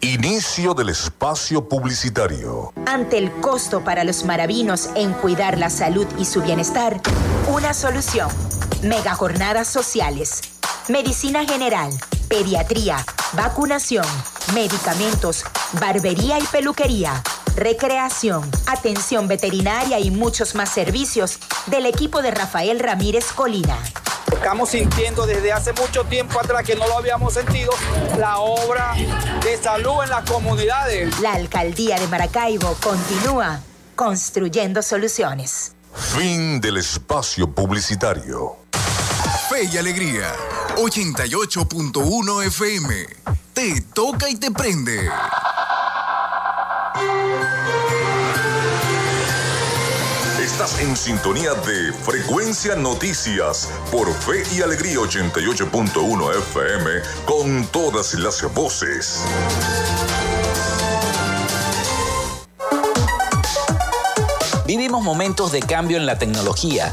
Inicio 0.00 0.72
del 0.72 0.88
espacio 0.88 1.68
publicitario. 1.68 2.72
Ante 2.86 3.18
el 3.18 3.30
costo 3.42 3.84
para 3.84 4.04
los 4.04 4.24
maravinos 4.24 4.88
en 4.94 5.12
cuidar 5.12 5.58
la 5.58 5.68
salud 5.68 6.06
y 6.18 6.24
su 6.24 6.40
bienestar, 6.40 7.02
una 7.48 7.74
solución. 7.74 8.30
Mega 8.82 9.14
jornadas 9.14 9.68
sociales. 9.68 10.57
Medicina 10.88 11.44
general, 11.44 11.90
pediatría, 12.28 13.04
vacunación, 13.34 14.06
medicamentos, 14.54 15.44
barbería 15.78 16.38
y 16.38 16.42
peluquería 16.44 17.22
recreación, 17.58 18.48
atención 18.66 19.26
veterinaria 19.28 19.98
y 19.98 20.10
muchos 20.10 20.54
más 20.54 20.70
servicios 20.70 21.40
del 21.66 21.86
equipo 21.86 22.22
de 22.22 22.30
Rafael 22.30 22.78
Ramírez 22.78 23.26
Colina. 23.34 23.76
Estamos 24.32 24.70
sintiendo 24.70 25.26
desde 25.26 25.52
hace 25.52 25.72
mucho 25.72 26.04
tiempo 26.04 26.38
atrás 26.38 26.62
que 26.62 26.76
no 26.76 26.86
lo 26.86 26.96
habíamos 26.96 27.34
sentido 27.34 27.72
la 28.16 28.38
obra 28.38 28.94
de 29.42 29.56
salud 29.56 30.04
en 30.04 30.10
las 30.10 30.24
comunidades. 30.30 31.18
La 31.20 31.32
alcaldía 31.32 31.98
de 31.98 32.06
Maracaibo 32.06 32.76
continúa 32.80 33.60
construyendo 33.96 34.82
soluciones. 34.82 35.72
Fin 35.92 36.60
del 36.60 36.76
espacio 36.76 37.52
publicitario. 37.52 38.56
Fe 39.48 39.64
y 39.72 39.78
Alegría, 39.78 40.34
88.1 40.76 42.46
FM. 42.48 42.94
Te 43.54 43.80
toca 43.94 44.28
y 44.28 44.36
te 44.36 44.50
prende. 44.50 45.08
Estás 50.38 50.78
en 50.80 50.94
sintonía 50.94 51.54
de 51.54 51.94
Frecuencia 51.94 52.76
Noticias 52.76 53.70
por 53.90 54.12
Fe 54.12 54.42
y 54.54 54.60
Alegría 54.60 54.98
88.1 54.98 56.36
FM 56.36 56.90
con 57.24 57.66
todas 57.68 58.12
las 58.14 58.42
voces. 58.52 59.22
Vivimos 64.66 65.02
momentos 65.02 65.52
de 65.52 65.60
cambio 65.60 65.96
en 65.96 66.04
la 66.04 66.18
tecnología 66.18 66.92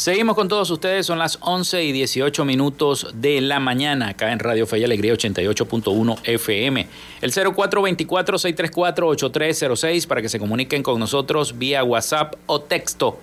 Seguimos 0.00 0.34
con 0.34 0.48
todos 0.48 0.70
ustedes, 0.70 1.04
son 1.04 1.18
las 1.18 1.36
11 1.42 1.84
y 1.84 1.92
18 1.92 2.46
minutos 2.46 3.08
de 3.12 3.42
la 3.42 3.60
mañana 3.60 4.08
acá 4.08 4.32
en 4.32 4.38
Radio 4.38 4.66
Fe 4.66 4.78
y 4.78 4.84
Alegría 4.84 5.12
88.1 5.12 6.20
FM. 6.24 6.86
El 7.20 7.32
0424-634-8306 7.34 10.06
para 10.06 10.22
que 10.22 10.30
se 10.30 10.38
comuniquen 10.38 10.82
con 10.82 10.98
nosotros 10.98 11.58
vía 11.58 11.84
WhatsApp 11.84 12.36
o 12.46 12.62
texto 12.62 13.18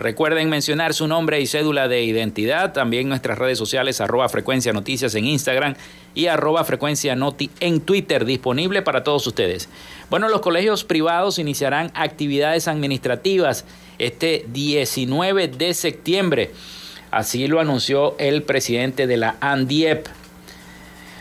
Recuerden 0.00 0.48
mencionar 0.48 0.94
su 0.94 1.06
nombre 1.06 1.42
y 1.42 1.46
cédula 1.46 1.86
de 1.86 2.02
identidad. 2.02 2.72
También 2.72 3.10
nuestras 3.10 3.36
redes 3.36 3.58
sociales, 3.58 4.00
arroba 4.00 4.30
frecuencia 4.30 4.72
noticias 4.72 5.14
en 5.14 5.26
Instagram 5.26 5.74
y 6.14 6.26
arroba 6.26 6.64
frecuencia 6.64 7.14
noti 7.14 7.50
en 7.60 7.82
Twitter, 7.82 8.24
disponible 8.24 8.80
para 8.80 9.04
todos 9.04 9.26
ustedes. 9.26 9.68
Bueno, 10.10 10.28
los 10.28 10.40
colegios 10.40 10.82
privados 10.82 11.38
iniciarán 11.38 11.92
actividades 11.94 12.66
administrativas 12.66 13.64
este 13.98 14.44
19 14.48 15.46
de 15.46 15.72
septiembre. 15.72 16.50
Así 17.12 17.46
lo 17.46 17.60
anunció 17.60 18.16
el 18.18 18.42
presidente 18.42 19.06
de 19.06 19.16
la 19.16 19.36
ANDIEP. 19.40 20.08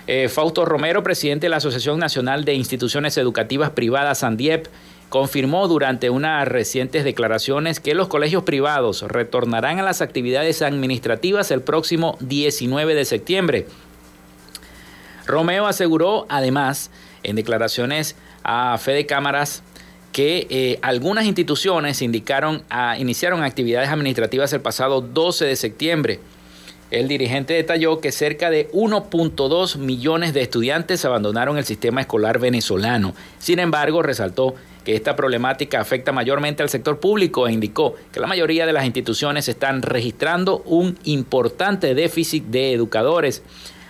Eh, 0.08 0.28
Fausto 0.28 0.66
Romero, 0.66 1.04
presidente 1.04 1.46
de 1.46 1.52
la 1.52 1.58
Asociación 1.58 2.00
Nacional 2.00 2.46
de 2.46 2.56
Instituciones 2.56 3.16
Educativas 3.18 3.70
Privadas 3.70 4.24
ANDIEP, 4.24 4.66
confirmó 5.10 5.68
durante 5.68 6.10
unas 6.10 6.48
recientes 6.48 7.04
declaraciones 7.04 7.80
que 7.80 7.94
los 7.94 8.08
colegios 8.08 8.42
privados 8.42 9.04
retornarán 9.04 9.78
a 9.78 9.84
las 9.84 10.02
actividades 10.02 10.64
administrativas 10.64 11.52
el 11.52 11.62
próximo 11.62 12.18
19 12.22 12.96
de 12.96 13.06
septiembre. 13.06 13.68
Romeo 15.28 15.68
aseguró 15.68 16.26
además 16.28 16.90
en 17.22 17.36
declaraciones 17.36 18.16
a 18.44 18.78
Fede 18.78 19.06
Cámaras 19.06 19.64
que 20.12 20.48
eh, 20.50 20.80
algunas 20.82 21.26
instituciones 21.26 22.02
indicaron 22.02 22.64
a, 22.70 22.98
iniciaron 22.98 23.44
actividades 23.44 23.90
administrativas 23.90 24.52
el 24.54 24.62
pasado 24.62 25.02
12 25.02 25.46
de 25.46 25.56
septiembre. 25.56 26.20
El 26.92 27.08
dirigente 27.08 27.54
detalló 27.54 28.02
que 28.02 28.12
cerca 28.12 28.50
de 28.50 28.72
1.2 28.72 29.78
millones 29.78 30.34
de 30.34 30.42
estudiantes 30.42 31.06
abandonaron 31.06 31.60
el 31.60 31.66
sistema 31.66 32.02
escolar 32.02 32.40
venezolano. 32.40 33.14
Sin 33.38 33.60
embargo, 33.60 34.02
resaltó 34.02 34.56
que 34.84 34.96
esta 34.96 35.16
problemática 35.16 35.80
afecta 35.80 36.12
mayormente 36.12 36.64
al 36.64 36.70
sector 36.70 37.00
público 37.00 37.48
e 37.48 37.54
indicó 37.54 37.94
que 38.12 38.20
la 38.20 38.26
mayoría 38.26 38.66
de 38.66 38.74
las 38.74 38.86
instituciones 38.86 39.48
están 39.48 39.84
registrando 39.84 40.64
un 40.66 40.98
importante 41.04 41.94
déficit 41.94 42.46
de 42.46 42.74
educadores. 42.74 43.44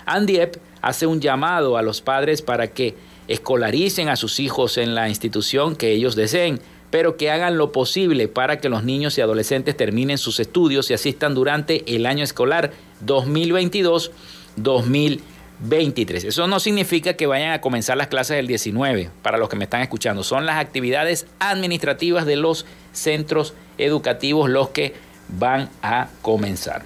Andiep 0.05 0.57
hace 0.81 1.07
un 1.07 1.21
llamado 1.21 1.77
a 1.77 1.81
los 1.81 2.01
padres 2.01 2.41
para 2.41 2.67
que 2.67 2.95
escolaricen 3.29 4.09
a 4.09 4.17
sus 4.17 4.41
hijos 4.41 4.77
en 4.77 4.95
la 4.95 5.07
institución 5.07 5.77
que 5.77 5.91
ellos 5.91 6.17
deseen, 6.17 6.59
pero 6.91 7.15
que 7.15 7.31
hagan 7.31 7.57
lo 7.57 7.71
posible 7.71 8.27
para 8.27 8.59
que 8.59 8.67
los 8.67 8.83
niños 8.83 9.17
y 9.17 9.21
adolescentes 9.21 9.77
terminen 9.77 10.17
sus 10.17 10.41
estudios 10.41 10.89
y 10.89 10.93
asistan 10.93 11.33
durante 11.33 11.95
el 11.95 12.05
año 12.05 12.25
escolar 12.25 12.73
2022-2023. 13.05 15.21
23. 15.59 16.23
Eso 16.23 16.47
no 16.47 16.59
significa 16.59 17.13
que 17.13 17.27
vayan 17.27 17.51
a 17.51 17.61
comenzar 17.61 17.97
las 17.97 18.07
clases 18.07 18.37
el 18.37 18.47
19, 18.47 19.09
para 19.21 19.37
los 19.37 19.49
que 19.49 19.57
me 19.57 19.65
están 19.65 19.81
escuchando. 19.81 20.23
Son 20.23 20.45
las 20.45 20.57
actividades 20.57 21.27
administrativas 21.39 22.25
de 22.25 22.37
los 22.37 22.65
centros 22.93 23.53
educativos 23.77 24.49
los 24.49 24.69
que 24.69 24.93
van 25.27 25.69
a 25.81 26.07
comenzar. 26.21 26.83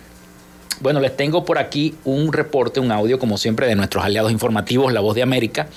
Bueno, 0.82 1.00
les 1.00 1.16
tengo 1.16 1.46
por 1.46 1.60
aquí 1.60 1.96
un 2.04 2.34
reporte, 2.34 2.80
un 2.80 2.92
audio, 2.92 3.20
como 3.20 3.38
siempre, 3.38 3.68
de 3.68 3.76
nuestros 3.76 4.04
aliados 4.04 4.32
informativos, 4.32 4.92
La 4.92 5.02
Voz 5.02 5.16
de 5.16 5.22
América. 5.22 5.68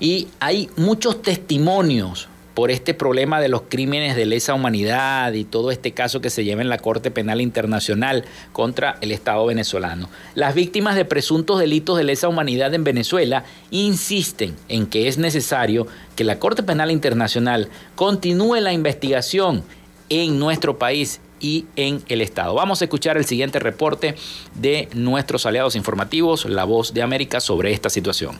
Y 0.00 0.28
hay 0.40 0.68
muchos 0.76 1.22
testimonios 1.22 2.28
por 2.56 2.70
este 2.70 2.94
problema 2.94 3.38
de 3.38 3.50
los 3.50 3.64
crímenes 3.68 4.16
de 4.16 4.24
lesa 4.24 4.54
humanidad 4.54 5.34
y 5.34 5.44
todo 5.44 5.70
este 5.70 5.92
caso 5.92 6.22
que 6.22 6.30
se 6.30 6.42
lleva 6.42 6.62
en 6.62 6.70
la 6.70 6.78
Corte 6.78 7.10
Penal 7.10 7.42
Internacional 7.42 8.24
contra 8.52 8.96
el 9.02 9.12
Estado 9.12 9.44
venezolano. 9.44 10.08
Las 10.34 10.54
víctimas 10.54 10.96
de 10.96 11.04
presuntos 11.04 11.58
delitos 11.58 11.98
de 11.98 12.04
lesa 12.04 12.28
humanidad 12.28 12.72
en 12.72 12.82
Venezuela 12.82 13.44
insisten 13.70 14.56
en 14.70 14.86
que 14.86 15.06
es 15.06 15.18
necesario 15.18 15.86
que 16.16 16.24
la 16.24 16.38
Corte 16.38 16.62
Penal 16.62 16.90
Internacional 16.90 17.68
continúe 17.94 18.56
la 18.60 18.72
investigación 18.72 19.62
en 20.08 20.38
nuestro 20.38 20.78
país 20.78 21.20
y 21.40 21.66
en 21.76 22.02
el 22.08 22.22
Estado. 22.22 22.54
Vamos 22.54 22.80
a 22.80 22.84
escuchar 22.86 23.18
el 23.18 23.26
siguiente 23.26 23.58
reporte 23.58 24.14
de 24.54 24.88
nuestros 24.94 25.44
aliados 25.44 25.76
informativos, 25.76 26.46
La 26.46 26.64
Voz 26.64 26.94
de 26.94 27.02
América, 27.02 27.40
sobre 27.40 27.74
esta 27.74 27.90
situación. 27.90 28.38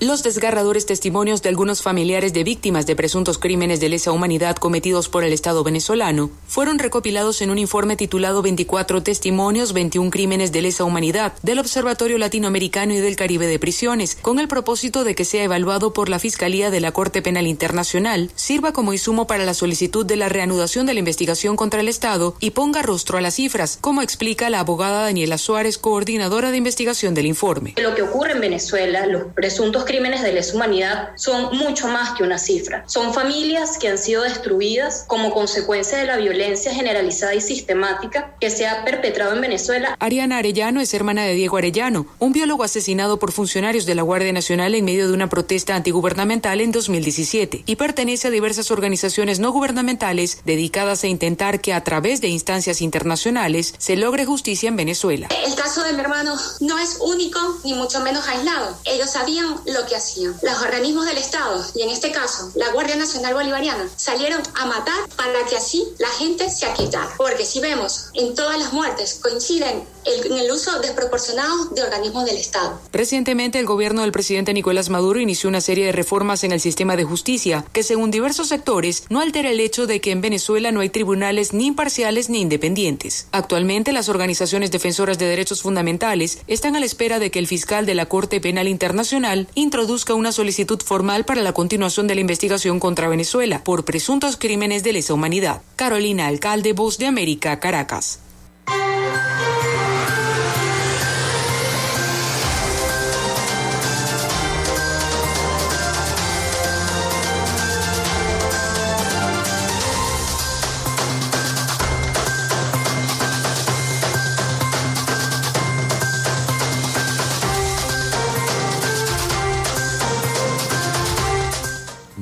Los 0.00 0.22
desgarradores 0.22 0.86
testimonios 0.86 1.42
de 1.42 1.50
algunos 1.50 1.82
familiares 1.82 2.32
de 2.32 2.42
víctimas 2.42 2.86
de 2.86 2.96
presuntos 2.96 3.36
crímenes 3.36 3.80
de 3.80 3.90
lesa 3.90 4.12
humanidad 4.12 4.56
cometidos 4.56 5.10
por 5.10 5.24
el 5.24 5.34
Estado 5.34 5.62
venezolano 5.62 6.30
fueron 6.46 6.78
recopilados 6.78 7.42
en 7.42 7.50
un 7.50 7.58
informe 7.58 7.96
titulado 7.96 8.40
24 8.40 9.02
testimonios, 9.02 9.74
21 9.74 10.10
crímenes 10.10 10.52
de 10.52 10.62
lesa 10.62 10.84
humanidad 10.84 11.34
del 11.42 11.58
Observatorio 11.58 12.16
Latinoamericano 12.16 12.94
y 12.94 13.00
del 13.00 13.14
Caribe 13.14 13.46
de 13.46 13.58
Prisiones, 13.58 14.16
con 14.22 14.38
el 14.38 14.48
propósito 14.48 15.04
de 15.04 15.14
que 15.14 15.26
sea 15.26 15.44
evaluado 15.44 15.92
por 15.92 16.08
la 16.08 16.18
Fiscalía 16.18 16.70
de 16.70 16.80
la 16.80 16.92
Corte 16.92 17.20
Penal 17.20 17.46
Internacional, 17.46 18.30
sirva 18.36 18.72
como 18.72 18.94
insumo 18.94 19.26
para 19.26 19.44
la 19.44 19.52
solicitud 19.52 20.06
de 20.06 20.16
la 20.16 20.30
reanudación 20.30 20.86
de 20.86 20.94
la 20.94 21.00
investigación 21.00 21.56
contra 21.56 21.80
el 21.80 21.88
Estado 21.88 22.36
y 22.40 22.52
ponga 22.52 22.80
rostro 22.80 23.18
a 23.18 23.20
las 23.20 23.34
cifras, 23.34 23.76
como 23.82 24.00
explica 24.00 24.48
la 24.48 24.60
abogada 24.60 25.02
Daniela 25.02 25.36
Suárez, 25.36 25.76
coordinadora 25.76 26.52
de 26.52 26.56
investigación 26.56 27.12
del 27.12 27.26
informe. 27.26 27.74
Lo 27.76 27.94
que 27.94 28.00
ocurre 28.00 28.32
en 28.32 28.40
Venezuela, 28.40 29.04
los 29.04 29.24
presuntos 29.34 29.84
crímenes 29.90 30.22
de 30.22 30.32
lesa 30.32 30.54
humanidad 30.54 31.08
son 31.16 31.56
mucho 31.58 31.88
más 31.88 32.16
que 32.16 32.22
una 32.22 32.38
cifra. 32.38 32.84
Son 32.86 33.12
familias 33.12 33.76
que 33.76 33.88
han 33.88 33.98
sido 33.98 34.22
destruidas 34.22 35.04
como 35.08 35.32
consecuencia 35.32 35.98
de 35.98 36.04
la 36.04 36.16
violencia 36.16 36.72
generalizada 36.72 37.34
y 37.34 37.40
sistemática 37.40 38.36
que 38.38 38.50
se 38.50 38.68
ha 38.68 38.84
perpetrado 38.84 39.34
en 39.34 39.40
Venezuela. 39.40 39.96
Ariana 39.98 40.36
Arellano 40.36 40.80
es 40.80 40.94
hermana 40.94 41.24
de 41.24 41.34
Diego 41.34 41.56
Arellano, 41.56 42.06
un 42.20 42.32
biólogo 42.32 42.62
asesinado 42.62 43.18
por 43.18 43.32
funcionarios 43.32 43.84
de 43.84 43.96
la 43.96 44.02
Guardia 44.02 44.32
Nacional 44.32 44.76
en 44.76 44.84
medio 44.84 45.08
de 45.08 45.12
una 45.12 45.28
protesta 45.28 45.74
antigubernamental 45.74 46.60
en 46.60 46.70
2017 46.70 47.64
y 47.66 47.74
pertenece 47.74 48.28
a 48.28 48.30
diversas 48.30 48.70
organizaciones 48.70 49.40
no 49.40 49.50
gubernamentales 49.50 50.38
dedicadas 50.44 51.02
a 51.02 51.08
intentar 51.08 51.60
que 51.60 51.72
a 51.72 51.82
través 51.82 52.20
de 52.20 52.28
instancias 52.28 52.80
internacionales 52.80 53.74
se 53.78 53.96
logre 53.96 54.24
justicia 54.24 54.68
en 54.68 54.76
Venezuela. 54.76 55.26
El 55.44 55.56
caso 55.56 55.82
de 55.82 55.94
mi 55.94 56.00
hermano 56.00 56.36
no 56.60 56.78
es 56.78 56.98
único 57.00 57.40
ni 57.64 57.74
mucho 57.74 57.98
menos 58.02 58.28
aislado. 58.28 58.78
Ellos 58.84 59.10
sabían 59.10 59.56
lo 59.66 59.79
que 59.86 59.96
hacían. 59.96 60.36
Los 60.42 60.62
organismos 60.62 61.06
del 61.06 61.18
Estado, 61.18 61.64
y 61.74 61.82
en 61.82 61.90
este 61.90 62.12
caso 62.12 62.50
la 62.54 62.70
Guardia 62.72 62.96
Nacional 62.96 63.34
Bolivariana, 63.34 63.88
salieron 63.96 64.42
a 64.54 64.66
matar 64.66 65.08
para 65.16 65.44
que 65.46 65.56
así 65.56 65.86
la 65.98 66.08
gente 66.08 66.48
se 66.50 66.66
aquietara. 66.66 67.10
Porque 67.16 67.44
si 67.44 67.60
vemos 67.60 68.10
en 68.14 68.34
todas 68.34 68.58
las 68.58 68.72
muertes 68.72 69.18
coinciden 69.22 69.84
en 70.04 70.32
el 70.32 70.50
uso 70.50 70.80
desproporcionado 70.80 71.66
de 71.66 71.82
organismos 71.82 72.24
del 72.24 72.36
Estado. 72.36 72.80
Recientemente, 72.92 73.58
el 73.58 73.66
gobierno 73.66 74.02
del 74.02 74.12
presidente 74.12 74.54
Nicolás 74.54 74.88
Maduro 74.88 75.20
inició 75.20 75.48
una 75.48 75.60
serie 75.60 75.86
de 75.86 75.92
reformas 75.92 76.42
en 76.44 76.52
el 76.52 76.60
sistema 76.60 76.96
de 76.96 77.04
justicia 77.04 77.64
que, 77.72 77.82
según 77.82 78.10
diversos 78.10 78.48
sectores, 78.48 79.04
no 79.10 79.20
altera 79.20 79.50
el 79.50 79.60
hecho 79.60 79.86
de 79.86 80.00
que 80.00 80.10
en 80.10 80.20
Venezuela 80.20 80.72
no 80.72 80.80
hay 80.80 80.88
tribunales 80.88 81.52
ni 81.52 81.66
imparciales 81.66 82.30
ni 82.30 82.40
independientes. 82.40 83.26
Actualmente, 83.32 83.92
las 83.92 84.08
organizaciones 84.08 84.70
defensoras 84.70 85.18
de 85.18 85.26
derechos 85.26 85.62
fundamentales 85.62 86.38
están 86.46 86.76
a 86.76 86.80
la 86.80 86.86
espera 86.86 87.18
de 87.18 87.30
que 87.30 87.38
el 87.38 87.46
fiscal 87.46 87.86
de 87.86 87.94
la 87.94 88.06
Corte 88.06 88.40
Penal 88.40 88.68
Internacional 88.68 89.48
introduzca 89.70 90.14
una 90.14 90.32
solicitud 90.32 90.82
formal 90.82 91.24
para 91.24 91.42
la 91.42 91.52
continuación 91.52 92.08
de 92.08 92.16
la 92.16 92.22
investigación 92.22 92.80
contra 92.80 93.06
Venezuela 93.06 93.62
por 93.62 93.84
presuntos 93.84 94.36
crímenes 94.36 94.82
de 94.82 94.94
lesa 94.94 95.14
humanidad. 95.14 95.62
Carolina 95.76 96.26
Alcalde, 96.26 96.72
Voz 96.72 96.98
de 96.98 97.06
América, 97.06 97.60
Caracas. 97.60 98.18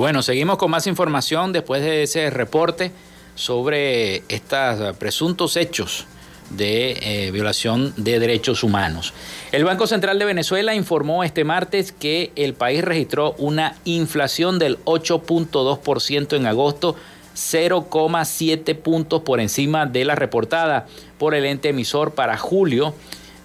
Bueno, 0.08 0.22
seguimos 0.22 0.56
con 0.56 0.70
más 0.70 0.86
información 0.86 1.52
después 1.52 1.82
de 1.82 2.04
ese 2.04 2.30
reporte 2.30 2.92
sobre 3.34 4.22
estos 4.30 4.96
presuntos 4.96 5.54
hechos 5.58 6.06
de 6.48 6.92
eh, 7.26 7.30
violación 7.30 7.92
de 7.98 8.18
derechos 8.18 8.64
humanos. 8.64 9.12
El 9.52 9.66
Banco 9.66 9.86
Central 9.86 10.18
de 10.18 10.24
Venezuela 10.24 10.74
informó 10.74 11.24
este 11.24 11.44
martes 11.44 11.92
que 11.92 12.32
el 12.36 12.54
país 12.54 12.82
registró 12.82 13.34
una 13.36 13.76
inflación 13.84 14.58
del 14.58 14.82
8.2% 14.86 16.36
en 16.38 16.46
agosto, 16.46 16.96
0,7 17.36 18.76
puntos 18.76 19.20
por 19.20 19.40
encima 19.40 19.84
de 19.84 20.06
la 20.06 20.14
reportada 20.14 20.86
por 21.18 21.34
el 21.34 21.44
ente 21.44 21.68
emisor 21.68 22.14
para 22.14 22.38
julio, 22.38 22.94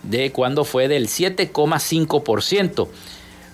de 0.03 0.31
cuando 0.31 0.63
fue 0.63 0.87
del 0.87 1.09
7,5%. 1.09 2.87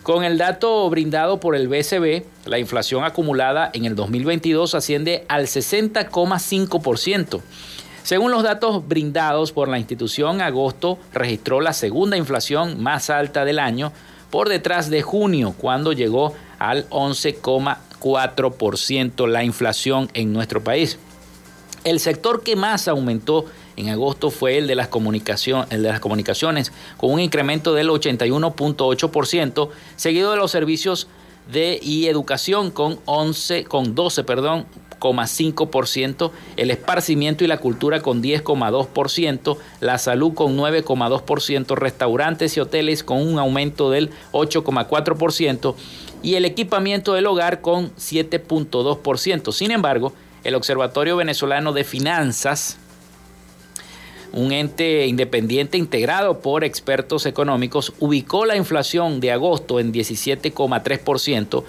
Con 0.10 0.24
el 0.24 0.40
dato 0.40 0.90
brindado 0.90 1.40
por 1.40 1.56
el 1.56 1.68
BCB, 1.68 2.24
la 2.48 2.58
inflación 2.58 3.04
acumulada 3.04 3.70
en 3.76 3.86
el 3.86 3.96
2022 3.96 4.74
asciende 4.74 5.24
al 5.28 5.46
60,5%. 5.46 7.42
Según 8.02 8.32
los 8.32 8.42
datos 8.42 8.88
brindados 8.88 9.52
por 9.52 9.68
la 9.68 9.78
institución, 9.78 10.42
agosto 10.42 10.98
registró 11.14 11.62
la 11.62 11.74
segunda 11.74 12.18
inflación 12.18 12.82
más 12.82 13.12
alta 13.12 13.46
del 13.46 13.60
año, 13.60 13.92
por 14.32 14.50
detrás 14.50 14.90
de 14.90 15.04
junio, 15.04 15.54
cuando 15.56 15.94
llegó 15.94 16.34
al 16.58 16.90
11,4% 16.90 19.28
la 19.28 19.44
inflación 19.44 20.10
en 20.16 20.34
nuestro 20.34 20.64
país. 20.64 20.98
El 21.84 22.00
sector 22.00 22.42
que 22.42 22.56
más 22.56 22.88
aumentó 22.88 23.46
en 23.80 23.90
agosto 23.90 24.30
fue 24.30 24.58
el 24.58 24.68
de 24.68 24.76
las, 24.76 24.90
el 25.70 25.84
de 25.84 25.90
las 25.90 26.00
comunicaciones, 26.00 26.72
con 26.98 27.12
un 27.12 27.20
incremento 27.20 27.74
del 27.74 27.90
81.8%, 27.90 29.70
seguido 29.96 30.32
de 30.32 30.38
los 30.38 30.52
servicios 30.52 31.08
de 31.52 31.80
y 31.82 32.08
educación 32.08 32.72
con 32.72 33.00
11, 33.06 33.64
con 33.64 33.96
12, 33.96 34.24
perdón, 34.24 34.66
el 36.58 36.72
esparcimiento 36.72 37.44
y 37.44 37.48
la 37.48 37.58
cultura 37.58 38.02
con 38.02 38.22
10,2%, 38.22 39.58
la 39.80 39.98
salud 39.98 40.34
con 40.34 40.58
9,2%, 40.58 41.76
restaurantes 41.76 42.58
y 42.58 42.60
hoteles 42.60 43.04
con 43.04 43.26
un 43.26 43.40
aumento 43.40 43.90
del 43.90 44.10
8,4% 44.34 45.76
y 46.22 46.36
el 46.36 46.46
equipamiento 46.46 47.14
del 47.14 47.28
hogar 47.28 47.62
con 47.62 47.96
7,2%. 47.96 49.54
Sin 49.54 49.72
embargo, 49.72 50.14
el 50.44 50.56
Observatorio 50.56 51.16
Venezolano 51.16 51.72
de 51.72 51.84
Finanzas 51.84 52.78
un 54.34 54.52
ente 54.52 55.08
independiente 55.08 55.78
integrado 55.78 56.40
por 56.40 56.64
expertos 56.64 57.26
económicos, 57.26 57.94
ubicó 58.00 58.46
la 58.46 58.56
inflación 58.56 59.20
de 59.20 59.32
agosto 59.32 59.80
en 59.80 59.92
17,3%, 59.92 61.64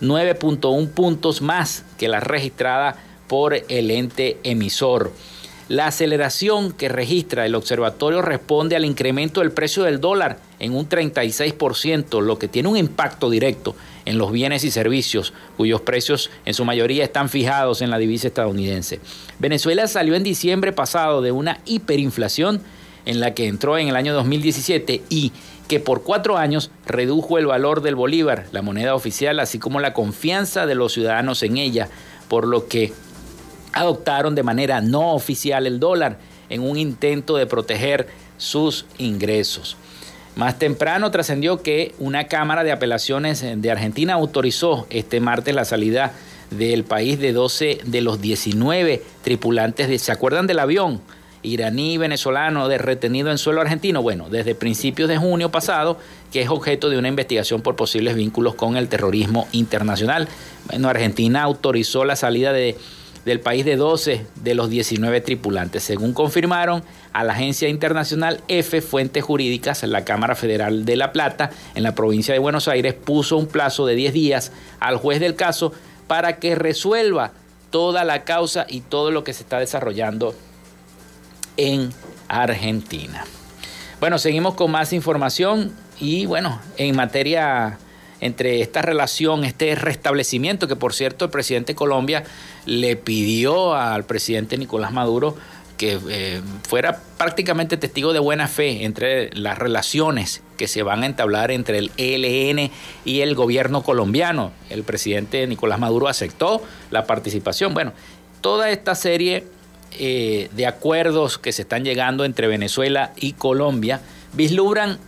9.1 0.00 0.88
puntos 0.90 1.42
más 1.42 1.84
que 1.98 2.08
la 2.08 2.20
registrada 2.20 2.96
por 3.26 3.54
el 3.54 3.90
ente 3.90 4.38
emisor. 4.42 5.12
La 5.68 5.86
aceleración 5.86 6.72
que 6.72 6.90
registra 6.90 7.46
el 7.46 7.54
observatorio 7.54 8.20
responde 8.20 8.76
al 8.76 8.84
incremento 8.84 9.40
del 9.40 9.50
precio 9.50 9.84
del 9.84 9.98
dólar 9.98 10.38
en 10.58 10.74
un 10.74 10.88
36%, 10.88 12.20
lo 12.20 12.38
que 12.38 12.48
tiene 12.48 12.68
un 12.68 12.76
impacto 12.76 13.30
directo 13.30 13.74
en 14.04 14.18
los 14.18 14.32
bienes 14.32 14.64
y 14.64 14.70
servicios, 14.70 15.32
cuyos 15.56 15.80
precios 15.80 16.30
en 16.44 16.54
su 16.54 16.64
mayoría 16.64 17.04
están 17.04 17.28
fijados 17.28 17.82
en 17.82 17.90
la 17.90 17.98
divisa 17.98 18.28
estadounidense. 18.28 19.00
Venezuela 19.38 19.86
salió 19.88 20.14
en 20.14 20.22
diciembre 20.22 20.72
pasado 20.72 21.22
de 21.22 21.32
una 21.32 21.60
hiperinflación 21.64 22.60
en 23.06 23.20
la 23.20 23.34
que 23.34 23.46
entró 23.46 23.78
en 23.78 23.88
el 23.88 23.96
año 23.96 24.14
2017 24.14 25.02
y 25.08 25.32
que 25.68 25.80
por 25.80 26.02
cuatro 26.02 26.36
años 26.36 26.70
redujo 26.86 27.38
el 27.38 27.46
valor 27.46 27.82
del 27.82 27.94
bolívar, 27.94 28.46
la 28.52 28.62
moneda 28.62 28.94
oficial, 28.94 29.40
así 29.40 29.58
como 29.58 29.80
la 29.80 29.94
confianza 29.94 30.66
de 30.66 30.74
los 30.74 30.92
ciudadanos 30.92 31.42
en 31.42 31.56
ella, 31.56 31.88
por 32.28 32.46
lo 32.46 32.68
que 32.68 32.92
adoptaron 33.72 34.34
de 34.34 34.42
manera 34.42 34.80
no 34.80 35.14
oficial 35.14 35.66
el 35.66 35.80
dólar 35.80 36.18
en 36.48 36.62
un 36.62 36.76
intento 36.76 37.36
de 37.36 37.46
proteger 37.46 38.08
sus 38.36 38.86
ingresos. 38.98 39.76
Más 40.36 40.58
temprano 40.58 41.10
trascendió 41.10 41.62
que 41.62 41.94
una 41.98 42.24
Cámara 42.24 42.64
de 42.64 42.72
Apelaciones 42.72 43.44
de 43.56 43.70
Argentina 43.70 44.14
autorizó 44.14 44.86
este 44.90 45.20
martes 45.20 45.54
la 45.54 45.64
salida 45.64 46.12
del 46.50 46.84
país 46.84 47.20
de 47.20 47.32
12 47.32 47.78
de 47.84 48.00
los 48.00 48.20
19 48.20 49.02
tripulantes 49.22 49.88
de, 49.88 49.98
¿se 49.98 50.12
acuerdan 50.12 50.46
del 50.46 50.58
avión? 50.58 51.00
iraní 51.44 51.98
venezolano 51.98 52.68
de 52.68 52.78
retenido 52.78 53.30
en 53.30 53.36
suelo 53.36 53.60
argentino, 53.60 54.02
bueno, 54.02 54.30
desde 54.30 54.54
principios 54.54 55.10
de 55.10 55.18
junio 55.18 55.50
pasado, 55.50 55.98
que 56.32 56.40
es 56.40 56.48
objeto 56.48 56.88
de 56.88 56.96
una 56.96 57.08
investigación 57.08 57.60
por 57.60 57.76
posibles 57.76 58.16
vínculos 58.16 58.54
con 58.54 58.78
el 58.78 58.88
terrorismo 58.88 59.46
internacional. 59.52 60.26
Bueno, 60.68 60.88
Argentina 60.88 61.42
autorizó 61.42 62.06
la 62.06 62.16
salida 62.16 62.54
de 62.54 62.78
del 63.24 63.40
país 63.40 63.64
de 63.64 63.76
12 63.76 64.26
de 64.34 64.54
los 64.54 64.68
19 64.68 65.20
tripulantes. 65.20 65.82
Según 65.82 66.12
confirmaron 66.12 66.82
a 67.14 67.22
la 67.22 67.32
agencia 67.32 67.68
internacional 67.68 68.42
F 68.48 68.82
Fuentes 68.82 69.22
Jurídicas, 69.22 69.82
la 69.84 70.04
Cámara 70.04 70.34
Federal 70.34 70.84
de 70.84 70.96
La 70.96 71.12
Plata, 71.12 71.50
en 71.74 71.84
la 71.84 71.94
provincia 71.94 72.34
de 72.34 72.40
Buenos 72.40 72.66
Aires, 72.68 72.92
puso 72.92 73.36
un 73.36 73.46
plazo 73.46 73.86
de 73.86 73.94
10 73.94 74.12
días 74.12 74.52
al 74.80 74.96
juez 74.96 75.20
del 75.20 75.36
caso 75.36 75.72
para 76.08 76.36
que 76.38 76.56
resuelva 76.56 77.32
toda 77.70 78.04
la 78.04 78.24
causa 78.24 78.66
y 78.68 78.80
todo 78.80 79.12
lo 79.12 79.22
que 79.24 79.32
se 79.32 79.44
está 79.44 79.60
desarrollando 79.60 80.34
en 81.56 81.90
Argentina. 82.28 83.24
Bueno, 84.00 84.18
seguimos 84.18 84.54
con 84.54 84.72
más 84.72 84.92
información 84.92 85.72
y 86.00 86.26
bueno, 86.26 86.60
en 86.76 86.96
materia 86.96 87.78
entre 88.20 88.60
esta 88.60 88.80
relación, 88.80 89.44
este 89.44 89.74
restablecimiento, 89.74 90.66
que 90.66 90.76
por 90.76 90.94
cierto 90.94 91.26
el 91.26 91.30
presidente 91.30 91.72
de 91.72 91.76
Colombia 91.76 92.24
le 92.64 92.96
pidió 92.96 93.74
al 93.74 94.04
presidente 94.04 94.56
Nicolás 94.56 94.92
Maduro 94.92 95.36
que 95.76 95.98
eh, 96.08 96.40
fuera 96.68 97.00
prácticamente 97.18 97.76
testigo 97.76 98.12
de 98.12 98.18
buena 98.20 98.48
fe 98.48 98.84
entre 98.84 99.30
las 99.34 99.58
relaciones 99.58 100.42
que 100.56 100.68
se 100.68 100.82
van 100.82 101.02
a 101.02 101.06
entablar 101.06 101.50
entre 101.50 101.78
el 101.78 101.90
ELN 101.96 102.70
y 103.04 103.20
el 103.20 103.34
gobierno 103.34 103.82
colombiano. 103.82 104.52
El 104.70 104.84
presidente 104.84 105.46
Nicolás 105.46 105.78
Maduro 105.78 106.08
aceptó 106.08 106.62
la 106.90 107.06
participación. 107.06 107.74
Bueno, 107.74 107.92
toda 108.40 108.70
esta 108.70 108.94
serie 108.94 109.44
eh, 109.98 110.48
de 110.52 110.66
acuerdos 110.66 111.38
que 111.38 111.52
se 111.52 111.62
están 111.62 111.84
llegando 111.84 112.24
entre 112.24 112.46
Venezuela 112.46 113.12
y 113.16 113.32
Colombia 113.32 114.00
vislumbran 114.32 114.98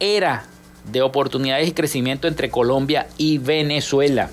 era 0.00 0.44
de 0.90 1.02
oportunidades 1.02 1.68
y 1.68 1.72
crecimiento 1.72 2.28
entre 2.28 2.50
Colombia 2.50 3.08
y 3.18 3.38
Venezuela. 3.38 4.30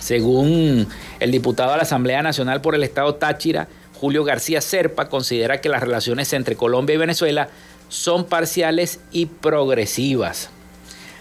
Según 0.00 0.88
el 1.18 1.30
diputado 1.30 1.70
de 1.72 1.76
la 1.78 1.82
Asamblea 1.82 2.22
Nacional 2.22 2.60
por 2.60 2.74
el 2.74 2.82
Estado 2.82 3.14
Táchira, 3.14 3.68
Julio 4.00 4.24
García 4.24 4.62
Serpa, 4.62 5.10
considera 5.10 5.60
que 5.60 5.68
las 5.68 5.82
relaciones 5.82 6.32
entre 6.32 6.56
Colombia 6.56 6.94
y 6.94 6.96
Venezuela 6.96 7.50
son 7.90 8.24
parciales 8.24 8.98
y 9.12 9.26
progresivas. 9.26 10.48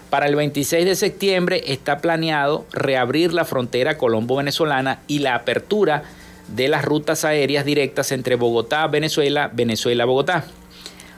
Para 0.09 0.27
el 0.27 0.37
26 0.37 0.85
de 0.85 0.95
septiembre 0.95 1.61
está 1.67 1.97
planeado 1.97 2.65
reabrir 2.71 3.33
la 3.33 3.43
frontera 3.43 3.97
colombo-venezolana 3.97 5.01
y 5.07 5.19
la 5.19 5.35
apertura 5.35 6.03
de 6.47 6.69
las 6.69 6.85
rutas 6.85 7.25
aéreas 7.25 7.65
directas 7.65 8.13
entre 8.13 8.35
Bogotá, 8.35 8.87
Venezuela, 8.87 9.51
Venezuela, 9.53 10.05
Bogotá. 10.05 10.45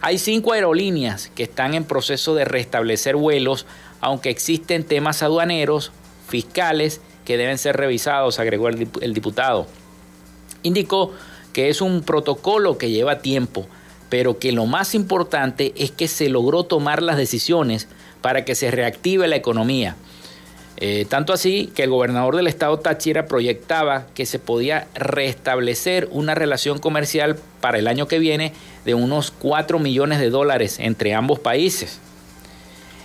Hay 0.01 0.17
cinco 0.17 0.53
aerolíneas 0.53 1.29
que 1.35 1.43
están 1.43 1.75
en 1.75 1.83
proceso 1.83 2.33
de 2.33 2.43
restablecer 2.43 3.15
vuelos, 3.15 3.67
aunque 3.99 4.31
existen 4.31 4.83
temas 4.83 5.21
aduaneros, 5.21 5.91
fiscales, 6.27 7.01
que 7.23 7.37
deben 7.37 7.59
ser 7.59 7.77
revisados, 7.77 8.39
agregó 8.39 8.67
el 8.69 9.13
diputado. 9.13 9.67
Indicó 10.63 11.13
que 11.53 11.69
es 11.69 11.81
un 11.81 12.01
protocolo 12.01 12.77
que 12.77 12.91
lleva 12.91 13.19
tiempo, 13.19 13.67
pero 14.09 14.39
que 14.39 14.51
lo 14.51 14.65
más 14.65 14.95
importante 14.95 15.73
es 15.75 15.91
que 15.91 16.07
se 16.07 16.29
logró 16.29 16.63
tomar 16.63 17.01
las 17.01 17.17
decisiones 17.17 17.87
para 18.21 18.45
que 18.45 18.55
se 18.55 18.71
reactive 18.71 19.27
la 19.27 19.35
economía. 19.35 19.95
Eh, 20.83 21.05
tanto 21.07 21.31
así 21.31 21.71
que 21.75 21.83
el 21.83 21.91
gobernador 21.91 22.35
del 22.35 22.47
estado 22.47 22.79
Táchira 22.79 23.27
proyectaba 23.27 24.07
que 24.15 24.25
se 24.25 24.39
podía 24.39 24.87
restablecer 24.95 26.09
una 26.11 26.33
relación 26.33 26.79
comercial 26.79 27.37
para 27.59 27.77
el 27.77 27.87
año 27.87 28.07
que 28.07 28.17
viene 28.17 28.53
de 28.83 28.95
unos 28.95 29.29
4 29.29 29.77
millones 29.77 30.19
de 30.19 30.31
dólares 30.31 30.79
entre 30.79 31.13
ambos 31.13 31.37
países. 31.39 31.99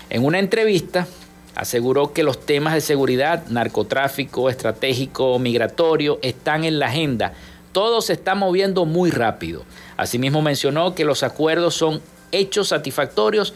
En 0.09 0.25
una 0.25 0.39
entrevista 0.39 1.07
aseguró 1.55 2.13
que 2.13 2.23
los 2.23 2.47
temas 2.47 2.75
de 2.75 2.81
seguridad, 2.81 3.47
narcotráfico, 3.49 4.49
estratégico, 4.49 5.39
migratorio 5.39 6.19
están 6.23 6.65
en 6.65 6.79
la 6.79 6.87
agenda. 6.87 7.35
Todo 7.77 8.01
se 8.01 8.15
está 8.15 8.35
moviendo 8.35 8.87
muy 8.87 9.11
rápido. 9.11 9.63
Asimismo 9.99 10.41
mencionó 10.41 10.95
que 10.95 11.05
los 11.05 11.23
acuerdos 11.23 11.75
son 11.75 12.01
hechos 12.33 12.69
satisfactorios 12.69 13.53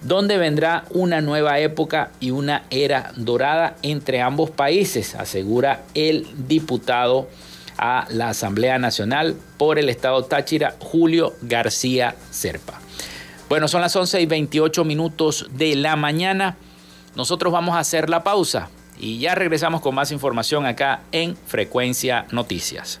donde 0.00 0.38
vendrá 0.38 0.84
una 0.90 1.20
nueva 1.20 1.58
época 1.58 2.12
y 2.20 2.30
una 2.30 2.62
era 2.70 3.10
dorada 3.16 3.74
entre 3.82 4.20
ambos 4.20 4.50
países, 4.50 5.16
asegura 5.16 5.82
el 5.94 6.28
diputado 6.46 7.26
a 7.76 8.06
la 8.10 8.28
Asamblea 8.28 8.78
Nacional 8.78 9.34
por 9.58 9.80
el 9.80 9.88
Estado 9.88 10.22
Táchira, 10.22 10.76
Julio 10.78 11.32
García 11.42 12.14
Serpa. 12.30 12.80
Bueno, 13.48 13.66
son 13.66 13.80
las 13.80 13.96
11 13.96 14.20
y 14.20 14.26
28 14.26 14.84
minutos 14.84 15.48
de 15.50 15.74
la 15.74 15.96
mañana. 15.96 16.58
Nosotros 17.16 17.52
vamos 17.52 17.74
a 17.74 17.80
hacer 17.80 18.08
la 18.08 18.22
pausa 18.22 18.68
y 19.00 19.18
ya 19.18 19.34
regresamos 19.34 19.80
con 19.80 19.96
más 19.96 20.12
información 20.12 20.64
acá 20.64 21.00
en 21.10 21.36
Frecuencia 21.36 22.26
Noticias. 22.30 23.00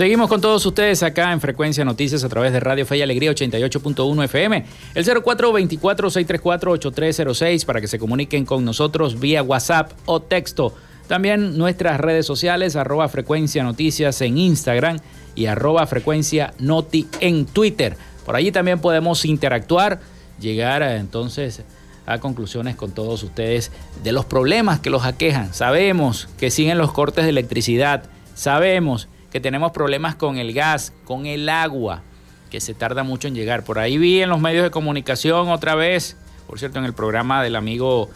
Seguimos 0.00 0.30
con 0.30 0.40
todos 0.40 0.64
ustedes 0.64 1.02
acá 1.02 1.30
en 1.30 1.42
Frecuencia 1.42 1.84
Noticias 1.84 2.24
a 2.24 2.30
través 2.30 2.54
de 2.54 2.60
Radio 2.60 2.86
Fe 2.86 2.96
y 2.96 3.02
Alegría 3.02 3.32
88.1 3.32 4.24
FM, 4.24 4.64
el 4.94 5.04
0424-634-8306 5.04 7.66
para 7.66 7.82
que 7.82 7.86
se 7.86 7.98
comuniquen 7.98 8.46
con 8.46 8.64
nosotros 8.64 9.20
vía 9.20 9.42
WhatsApp 9.42 9.92
o 10.06 10.20
texto. 10.20 10.74
También 11.06 11.58
nuestras 11.58 12.00
redes 12.00 12.24
sociales, 12.24 12.76
arroba 12.76 13.10
Frecuencia 13.10 13.62
Noticias 13.62 14.22
en 14.22 14.38
Instagram 14.38 15.00
y 15.34 15.44
arroba 15.44 15.86
Frecuencia 15.86 16.54
Noti 16.58 17.06
en 17.20 17.44
Twitter. 17.44 17.98
Por 18.24 18.36
allí 18.36 18.52
también 18.52 18.78
podemos 18.78 19.26
interactuar, 19.26 20.00
llegar 20.40 20.82
entonces 20.82 21.62
a 22.06 22.20
conclusiones 22.20 22.74
con 22.74 22.92
todos 22.92 23.22
ustedes 23.22 23.70
de 24.02 24.12
los 24.12 24.24
problemas 24.24 24.80
que 24.80 24.88
los 24.88 25.04
aquejan. 25.04 25.52
Sabemos 25.52 26.26
que 26.38 26.50
siguen 26.50 26.78
los 26.78 26.90
cortes 26.90 27.24
de 27.24 27.30
electricidad, 27.30 28.04
sabemos 28.34 29.06
tenemos 29.38 29.70
problemas 29.70 30.16
con 30.16 30.38
el 30.38 30.52
gas, 30.52 30.92
con 31.04 31.26
el 31.26 31.48
agua, 31.48 32.02
que 32.50 32.60
se 32.60 32.74
tarda 32.74 33.04
mucho 33.04 33.28
en 33.28 33.36
llegar. 33.36 33.62
Por 33.62 33.78
ahí 33.78 33.96
vi 33.96 34.22
en 34.22 34.30
los 34.30 34.40
medios 34.40 34.64
de 34.64 34.70
comunicación 34.70 35.50
otra 35.50 35.76
vez, 35.76 36.16
por 36.48 36.58
cierto, 36.58 36.80
en 36.80 36.84
el 36.84 36.94
programa 36.94 37.42
del 37.44 37.54
amigo 37.54 38.10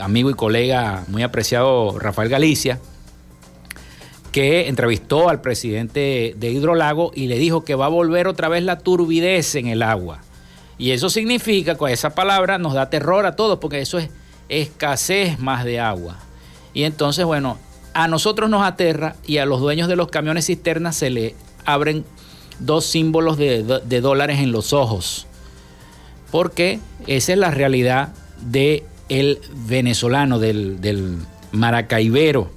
amigo 0.00 0.30
y 0.30 0.34
colega 0.34 1.04
muy 1.08 1.22
apreciado 1.22 1.98
Rafael 1.98 2.28
Galicia, 2.28 2.80
que 4.32 4.68
entrevistó 4.68 5.28
al 5.28 5.40
presidente 5.40 6.34
de 6.36 6.50
Hidrolago 6.50 7.12
y 7.14 7.26
le 7.26 7.38
dijo 7.38 7.64
que 7.64 7.74
va 7.74 7.86
a 7.86 7.90
volver 7.90 8.28
otra 8.28 8.48
vez 8.48 8.62
la 8.62 8.78
turbidez 8.78 9.54
en 9.54 9.68
el 9.68 9.82
agua. 9.82 10.20
Y 10.76 10.92
eso 10.92 11.10
significa, 11.10 11.76
con 11.76 11.90
esa 11.90 12.14
palabra 12.14 12.58
nos 12.58 12.74
da 12.74 12.88
terror 12.88 13.26
a 13.26 13.36
todos, 13.36 13.58
porque 13.58 13.80
eso 13.80 13.98
es 13.98 14.10
escasez 14.48 15.38
más 15.38 15.64
de 15.64 15.80
agua. 15.80 16.16
Y 16.72 16.84
entonces, 16.84 17.24
bueno, 17.24 17.58
a 17.98 18.06
nosotros 18.06 18.48
nos 18.48 18.62
aterra 18.64 19.16
y 19.26 19.38
a 19.38 19.44
los 19.44 19.58
dueños 19.58 19.88
de 19.88 19.96
los 19.96 20.06
camiones 20.06 20.46
cisternas 20.46 20.94
se 20.94 21.10
le 21.10 21.34
abren 21.64 22.04
dos 22.60 22.84
símbolos 22.86 23.36
de, 23.36 23.64
dólares 24.00 24.38
en 24.38 24.52
los 24.52 24.72
ojos. 24.72 25.26
Porque 26.30 26.78
esa 27.08 27.32
es 27.32 27.38
la 27.38 27.50
realidad 27.50 28.14
del 28.40 28.84
el 29.08 29.40
venezolano, 29.66 30.38
del, 30.38 30.80
del 30.80 31.16
maracaibero, 31.50 32.52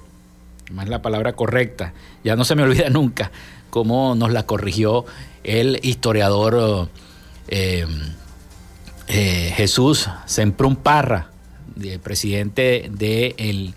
más 0.70 0.88
la 0.88 1.02
palabra 1.02 1.34
correcta, 1.34 1.96
ya 2.24 2.36
no 2.36 2.46
se 2.46 2.54
me 2.54 2.62
olvida 2.62 2.90
nunca 2.92 3.32
cómo 3.72 4.14
nos 4.14 4.32
la 4.32 4.46
corrigió 4.46 5.06
el 5.44 5.80
historiador 5.82 6.88
eh, 7.48 7.88
eh, 9.08 9.54
Jesús 9.56 10.08
Semprún 10.28 10.76
Parra, 10.76 11.32
presidente 12.04 12.92
del 12.92 13.74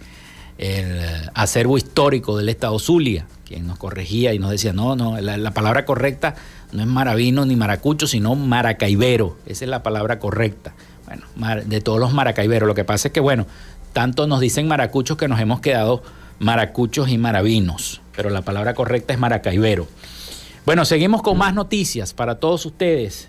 el 0.58 1.00
acervo 1.34 1.76
histórico 1.76 2.36
del 2.36 2.48
Estado 2.48 2.78
Zulia, 2.78 3.26
quien 3.44 3.66
nos 3.66 3.78
corregía 3.78 4.34
y 4.34 4.38
nos 4.38 4.50
decía, 4.50 4.72
no, 4.72 4.96
no, 4.96 5.20
la, 5.20 5.50
palabra 5.52 5.84
correcta 5.84 6.34
no 6.72 6.82
es 6.82 6.88
maravino 6.88 7.44
ni 7.44 7.56
maracucho, 7.56 8.06
sino 8.06 8.34
maracaibero. 8.34 9.36
Esa 9.46 9.64
es 9.64 9.70
la 9.70 9.82
palabra 9.82 10.18
correcta. 10.18 10.74
Bueno, 11.06 11.26
de 11.66 11.80
todos 11.80 12.00
los 12.00 12.12
maracaiberos. 12.12 12.66
Lo 12.66 12.74
que 12.74 12.84
pasa 12.84 13.08
es 13.08 13.12
que, 13.12 13.20
bueno, 13.20 13.46
tanto 13.92 14.26
nos 14.26 14.40
dicen 14.40 14.66
maracuchos 14.66 15.16
que 15.16 15.28
nos 15.28 15.38
hemos 15.40 15.60
quedado 15.60 16.02
maracuchos 16.38 17.08
y 17.08 17.18
maravinos, 17.18 18.00
pero 18.16 18.30
la 18.30 18.42
palabra 18.42 18.74
correcta 18.74 19.12
es 19.12 19.18
maracaibero. 19.18 19.86
Bueno, 20.66 20.84
seguimos 20.84 21.22
con 21.22 21.36
más 21.36 21.54
noticias 21.54 22.14
para 22.14 22.36
todos 22.36 22.64
ustedes. 22.66 23.28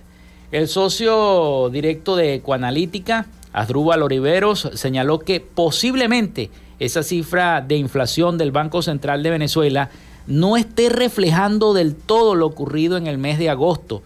El 0.51 0.67
socio 0.67 1.69
directo 1.69 2.15
de 2.15 2.35
Ecoanalítica, 2.35 3.25
Asdrúbal 3.55 4.03
Oliveros, 4.03 4.69
señaló 4.73 5.19
que 5.19 5.39
posiblemente 5.39 6.49
esa 6.77 7.03
cifra 7.03 7.61
de 7.61 7.77
inflación 7.77 8.37
del 8.37 8.51
Banco 8.51 8.81
Central 8.81 9.23
de 9.23 9.29
Venezuela 9.29 9.89
no 10.27 10.57
esté 10.57 10.89
reflejando 10.89 11.73
del 11.73 11.95
todo 11.95 12.35
lo 12.35 12.47
ocurrido 12.47 12.97
en 12.97 13.07
el 13.07 13.17
mes 13.17 13.39
de 13.39 13.49
agosto. 13.49 14.03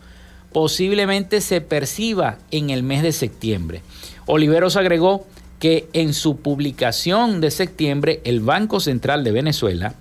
Posiblemente 0.54 1.42
se 1.42 1.62
perciba 1.62 2.38
en 2.52 2.70
el 2.70 2.84
mes 2.84 3.02
de 3.02 3.12
septiembre. 3.12 3.82
Oliveros 4.28 4.76
agregó 4.76 5.26
que 5.58 5.90
en 5.94 6.14
su 6.14 6.38
publicación 6.38 7.42
de 7.42 7.50
septiembre 7.50 8.22
el 8.26 8.42
Banco 8.42 8.80
Central 8.80 9.24
de 9.24 9.32
Venezuela 9.32 9.96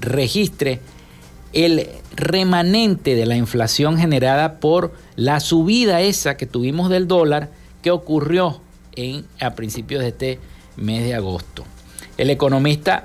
registre 0.00 0.80
el 1.54 1.88
remanente 2.14 3.14
de 3.14 3.24
la 3.24 3.36
inflación 3.36 3.96
generada 3.96 4.60
por 4.60 4.92
la 5.16 5.40
subida 5.40 6.02
esa 6.02 6.36
que 6.36 6.44
tuvimos 6.44 6.90
del 6.90 7.08
dólar 7.08 7.58
que 7.82 7.90
ocurrió 7.90 8.60
en, 8.94 9.24
a 9.40 9.54
principios 9.54 10.02
de 10.02 10.08
este 10.08 10.38
mes 10.76 11.04
de 11.04 11.14
agosto. 11.14 11.64
El 12.16 12.30
economista 12.30 13.04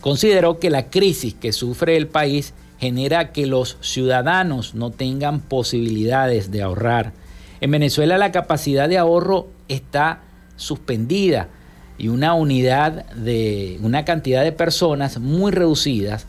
consideró 0.00 0.58
que 0.58 0.70
la 0.70 0.90
crisis 0.90 1.34
que 1.34 1.52
sufre 1.52 1.96
el 1.96 2.08
país 2.08 2.54
genera 2.78 3.32
que 3.32 3.46
los 3.46 3.76
ciudadanos 3.80 4.74
no 4.74 4.90
tengan 4.90 5.40
posibilidades 5.40 6.50
de 6.50 6.62
ahorrar. 6.62 7.12
En 7.60 7.70
Venezuela 7.70 8.16
la 8.16 8.32
capacidad 8.32 8.88
de 8.88 8.98
ahorro 8.98 9.48
está 9.68 10.22
suspendida 10.56 11.48
y 11.98 12.08
una 12.08 12.32
unidad 12.32 13.04
de 13.12 13.78
una 13.82 14.06
cantidad 14.06 14.42
de 14.42 14.52
personas 14.52 15.18
muy 15.18 15.52
reducidas, 15.52 16.26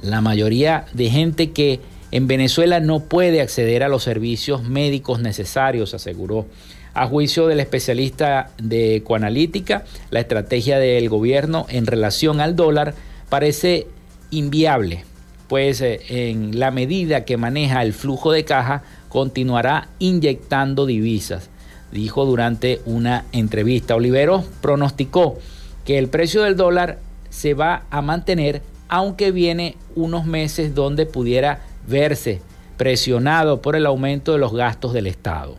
la 0.00 0.20
mayoría 0.20 0.84
de 0.92 1.08
gente 1.08 1.52
que 1.52 1.80
en 2.10 2.26
Venezuela 2.26 2.80
no 2.80 3.00
puede 3.00 3.40
acceder 3.40 3.82
a 3.82 3.88
los 3.88 4.02
servicios 4.02 4.62
médicos 4.62 5.20
necesarios, 5.20 5.94
aseguró. 5.94 6.46
A 6.94 7.06
juicio 7.06 7.46
del 7.48 7.60
especialista 7.60 8.50
de 8.56 8.96
Ecoanalítica, 8.96 9.84
la 10.10 10.20
estrategia 10.20 10.78
del 10.78 11.08
gobierno 11.08 11.66
en 11.68 11.86
relación 11.86 12.40
al 12.40 12.56
dólar 12.56 12.94
parece 13.28 13.88
inviable, 14.30 15.04
pues 15.48 15.80
eh, 15.80 16.00
en 16.08 16.58
la 16.58 16.70
medida 16.70 17.24
que 17.24 17.36
maneja 17.36 17.82
el 17.82 17.92
flujo 17.92 18.32
de 18.32 18.44
caja, 18.44 18.82
continuará 19.08 19.88
inyectando 19.98 20.86
divisas 20.86 21.50
dijo 21.94 22.26
durante 22.26 22.80
una 22.84 23.24
entrevista. 23.32 23.94
Olivero 23.94 24.44
pronosticó 24.60 25.38
que 25.86 25.96
el 25.96 26.08
precio 26.08 26.42
del 26.42 26.56
dólar 26.56 26.98
se 27.30 27.54
va 27.54 27.84
a 27.90 28.02
mantener, 28.02 28.62
aunque 28.88 29.30
viene 29.30 29.76
unos 29.94 30.26
meses 30.26 30.74
donde 30.74 31.06
pudiera 31.06 31.60
verse 31.86 32.42
presionado 32.76 33.62
por 33.62 33.76
el 33.76 33.86
aumento 33.86 34.32
de 34.32 34.38
los 34.38 34.52
gastos 34.52 34.92
del 34.92 35.06
Estado. 35.06 35.56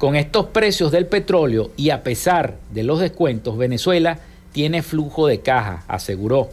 Con 0.00 0.16
estos 0.16 0.46
precios 0.46 0.92
del 0.92 1.04
petróleo 1.04 1.72
y 1.76 1.90
a 1.90 2.02
pesar 2.02 2.56
de 2.72 2.84
los 2.84 3.00
descuentos, 3.00 3.58
Venezuela 3.58 4.18
tiene 4.50 4.80
flujo 4.82 5.26
de 5.26 5.40
caja, 5.40 5.84
aseguró. 5.88 6.48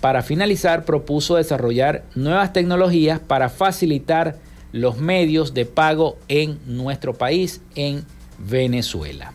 Para 0.00 0.24
finalizar, 0.24 0.84
propuso 0.84 1.36
desarrollar 1.36 2.02
nuevas 2.16 2.52
tecnologías 2.52 3.20
para 3.20 3.48
facilitar 3.48 4.38
los 4.72 4.98
medios 4.98 5.54
de 5.54 5.66
pago 5.66 6.18
en 6.26 6.58
nuestro 6.66 7.14
país, 7.14 7.60
en 7.76 8.04
Venezuela. 8.38 9.34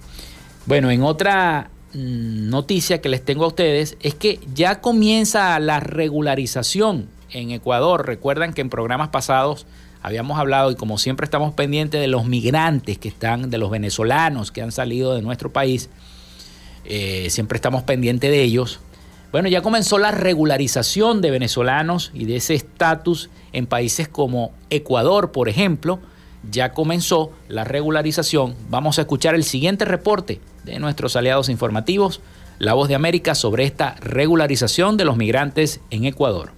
Bueno, 0.66 0.92
en 0.92 1.02
otra 1.02 1.70
mm, 1.94 2.50
noticia 2.50 3.00
que 3.00 3.08
les 3.08 3.24
tengo 3.24 3.46
a 3.46 3.48
ustedes 3.48 3.96
es 4.02 4.16
que 4.16 4.42
ya 4.54 4.82
comienza 4.82 5.58
la 5.62 5.80
regularización 5.80 7.08
en 7.32 7.52
Ecuador. 7.52 8.06
Recuerdan 8.06 8.52
que 8.52 8.60
en 8.60 8.70
programas 8.70 9.08
pasados 9.08 9.66
habíamos 10.06 10.38
hablado 10.38 10.70
y 10.70 10.76
como 10.76 11.00
siempre 11.00 11.24
estamos 11.24 11.56
pendientes 11.56 12.00
de 12.00 12.06
los 12.06 12.26
migrantes 12.26 13.00
que 13.00 13.08
están, 13.08 13.50
de 13.50 13.58
los 13.58 13.72
venezolanos 13.72 14.52
que 14.52 14.62
han 14.62 14.72
salido 14.72 15.16
de 15.16 15.24
nuestro 15.24 15.52
país, 15.52 15.90
eh, 16.86 17.28
siempre 17.32 17.56
estamos 17.56 17.82
pendientes 17.82 18.30
de 18.30 18.44
ellos. 18.44 18.80
Bueno, 19.32 19.50
ya 19.50 19.64
comenzó 19.64 19.98
la 19.98 20.12
regularización 20.12 21.22
de 21.22 21.32
venezolanos 21.32 22.12
y 22.14 22.26
de 22.26 22.36
ese 22.36 22.54
estatus 22.54 23.32
en 23.52 23.66
países 23.66 24.08
como 24.08 24.52
Ecuador, 24.70 25.32
por 25.32 25.50
ejemplo. 25.50 26.00
Ya 26.52 26.74
comenzó 26.74 27.32
la 27.48 27.64
regularización. 27.64 28.54
Vamos 28.70 29.00
a 29.00 29.02
escuchar 29.02 29.34
el 29.34 29.44
siguiente 29.44 29.86
reporte 29.86 30.40
de 30.66 30.78
nuestros 30.78 31.16
aliados 31.16 31.50
informativos, 31.50 32.22
La 32.60 32.76
Voz 32.76 32.90
de 32.90 32.96
América, 32.96 33.34
sobre 33.34 33.64
esta 33.64 33.96
regularización 34.02 34.98
de 34.98 35.06
los 35.06 35.18
migrantes 35.18 35.82
en 35.90 36.06
Ecuador. 36.06 36.52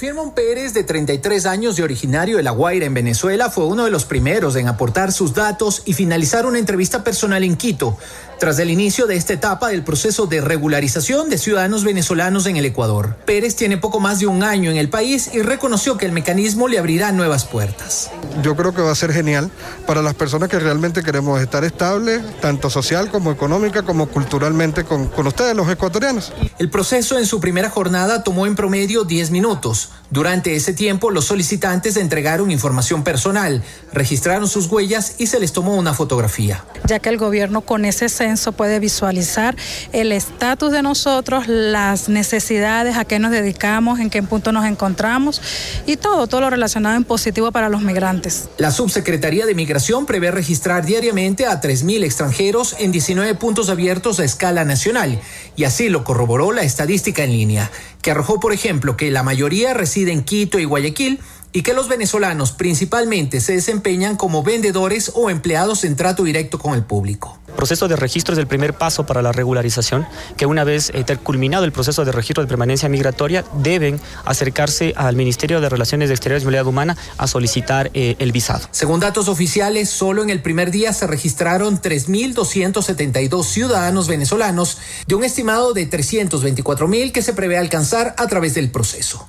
Firmón 0.00 0.32
Pérez, 0.32 0.72
de 0.72 0.82
33 0.82 1.44
años 1.44 1.78
y 1.78 1.82
originario 1.82 2.38
de 2.38 2.42
La 2.42 2.52
Guaira 2.52 2.86
en 2.86 2.94
Venezuela, 2.94 3.50
fue 3.50 3.66
uno 3.66 3.84
de 3.84 3.90
los 3.90 4.06
primeros 4.06 4.56
en 4.56 4.66
aportar 4.66 5.12
sus 5.12 5.34
datos 5.34 5.82
y 5.84 5.92
finalizar 5.92 6.46
una 6.46 6.58
entrevista 6.58 7.04
personal 7.04 7.44
en 7.44 7.54
Quito, 7.54 7.98
tras 8.38 8.58
el 8.60 8.70
inicio 8.70 9.06
de 9.06 9.16
esta 9.16 9.34
etapa 9.34 9.68
del 9.68 9.84
proceso 9.84 10.26
de 10.26 10.40
regularización 10.40 11.28
de 11.28 11.36
ciudadanos 11.36 11.84
venezolanos 11.84 12.46
en 12.46 12.56
el 12.56 12.64
Ecuador. 12.64 13.14
Pérez 13.26 13.56
tiene 13.56 13.76
poco 13.76 14.00
más 14.00 14.20
de 14.20 14.26
un 14.26 14.42
año 14.42 14.70
en 14.70 14.78
el 14.78 14.88
país 14.88 15.28
y 15.34 15.42
reconoció 15.42 15.98
que 15.98 16.06
el 16.06 16.12
mecanismo 16.12 16.66
le 16.66 16.78
abrirá 16.78 17.12
nuevas 17.12 17.44
puertas. 17.44 18.10
Yo 18.42 18.56
creo 18.56 18.72
que 18.72 18.80
va 18.80 18.92
a 18.92 18.94
ser 18.94 19.12
genial 19.12 19.50
para 19.86 20.00
las 20.00 20.14
personas 20.14 20.48
que 20.48 20.58
realmente 20.58 21.02
queremos 21.02 21.42
estar 21.42 21.62
estables, 21.62 22.22
tanto 22.40 22.70
social 22.70 23.10
como 23.10 23.32
económica, 23.32 23.82
como 23.82 24.08
culturalmente 24.08 24.84
con, 24.84 25.08
con 25.08 25.26
ustedes, 25.26 25.54
los 25.54 25.68
ecuatorianos. 25.68 26.32
El 26.58 26.70
proceso 26.70 27.18
en 27.18 27.26
su 27.26 27.38
primera 27.38 27.68
jornada 27.68 28.24
tomó 28.24 28.46
en 28.46 28.56
promedio 28.56 29.04
10 29.04 29.30
minutos. 29.30 29.89
Durante 30.10 30.56
ese 30.56 30.72
tiempo, 30.72 31.12
los 31.12 31.26
solicitantes 31.26 31.96
entregaron 31.96 32.50
información 32.50 33.04
personal, 33.04 33.62
registraron 33.92 34.48
sus 34.48 34.66
huellas 34.66 35.14
y 35.18 35.28
se 35.28 35.38
les 35.38 35.52
tomó 35.52 35.76
una 35.76 35.94
fotografía. 35.94 36.64
Ya 36.86 36.98
que 36.98 37.10
el 37.10 37.16
gobierno 37.16 37.60
con 37.60 37.84
ese 37.84 38.08
censo 38.08 38.50
puede 38.50 38.80
visualizar 38.80 39.54
el 39.92 40.10
estatus 40.10 40.72
de 40.72 40.82
nosotros, 40.82 41.46
las 41.46 42.08
necesidades, 42.08 42.96
a 42.96 43.04
qué 43.04 43.20
nos 43.20 43.30
dedicamos, 43.30 44.00
en 44.00 44.10
qué 44.10 44.20
punto 44.24 44.50
nos 44.50 44.64
encontramos 44.64 45.40
y 45.86 45.96
todo, 45.96 46.26
todo 46.26 46.40
lo 46.40 46.50
relacionado 46.50 46.96
en 46.96 47.04
positivo 47.04 47.52
para 47.52 47.68
los 47.68 47.82
migrantes. 47.82 48.48
La 48.58 48.72
Subsecretaría 48.72 49.46
de 49.46 49.54
Migración 49.54 50.06
prevé 50.06 50.32
registrar 50.32 50.84
diariamente 50.84 51.46
a 51.46 51.60
3.000 51.60 52.02
extranjeros 52.02 52.74
en 52.80 52.90
19 52.90 53.36
puntos 53.36 53.68
abiertos 53.68 54.18
a 54.18 54.24
escala 54.24 54.64
nacional 54.64 55.20
y 55.54 55.64
así 55.64 55.88
lo 55.88 56.02
corroboró 56.02 56.50
la 56.50 56.62
estadística 56.62 57.22
en 57.22 57.30
línea, 57.30 57.70
que 58.02 58.10
arrojó, 58.10 58.40
por 58.40 58.52
ejemplo, 58.52 58.96
que 58.96 59.10
la 59.10 59.22
mayoría 59.22 59.74
reside 59.74 60.12
en 60.12 60.24
Quito 60.24 60.58
y 60.58 60.64
Guayaquil 60.64 61.20
y 61.52 61.62
que 61.62 61.74
los 61.74 61.88
venezolanos 61.88 62.52
principalmente 62.52 63.40
se 63.40 63.54
desempeñan 63.54 64.16
como 64.16 64.42
vendedores 64.42 65.12
o 65.14 65.30
empleados 65.30 65.84
en 65.84 65.96
trato 65.96 66.24
directo 66.24 66.58
con 66.58 66.74
el 66.74 66.84
público. 66.84 67.38
El 67.48 67.54
proceso 67.54 67.88
de 67.88 67.96
registro 67.96 68.32
es 68.32 68.38
el 68.38 68.46
primer 68.46 68.74
paso 68.74 69.04
para 69.04 69.22
la 69.22 69.32
regularización, 69.32 70.06
que 70.36 70.46
una 70.46 70.64
vez 70.64 70.90
eh, 70.94 71.04
culminado 71.22 71.64
el 71.64 71.72
proceso 71.72 72.04
de 72.04 72.12
registro 72.12 72.42
de 72.42 72.48
permanencia 72.48 72.88
migratoria, 72.88 73.44
deben 73.54 74.00
acercarse 74.24 74.94
al 74.96 75.16
Ministerio 75.16 75.60
de 75.60 75.68
Relaciones 75.68 76.10
Exteriores 76.10 76.42
y 76.42 76.46
Movilidad 76.46 76.66
Humana 76.66 76.96
a 77.18 77.26
solicitar 77.26 77.90
eh, 77.92 78.14
el 78.18 78.32
visado. 78.32 78.66
Según 78.70 79.00
datos 79.00 79.28
oficiales, 79.28 79.90
solo 79.90 80.22
en 80.22 80.30
el 80.30 80.40
primer 80.42 80.70
día 80.70 80.92
se 80.92 81.06
registraron 81.06 81.82
3.272 81.82 83.44
ciudadanos 83.44 84.08
venezolanos 84.08 84.78
de 85.06 85.14
un 85.16 85.24
estimado 85.24 85.74
de 85.74 85.90
324.000 85.90 87.12
que 87.12 87.22
se 87.22 87.32
prevé 87.32 87.58
alcanzar 87.58 88.14
a 88.16 88.26
través 88.28 88.54
del 88.54 88.70
proceso. 88.70 89.26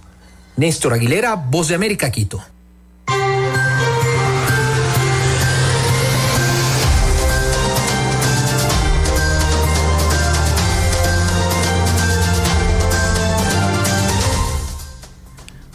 Néstor 0.58 0.94
Aguilera, 0.94 1.36
Voz 1.36 1.70
de 1.70 1.76
América, 1.76 2.12
Quito. 2.12 2.42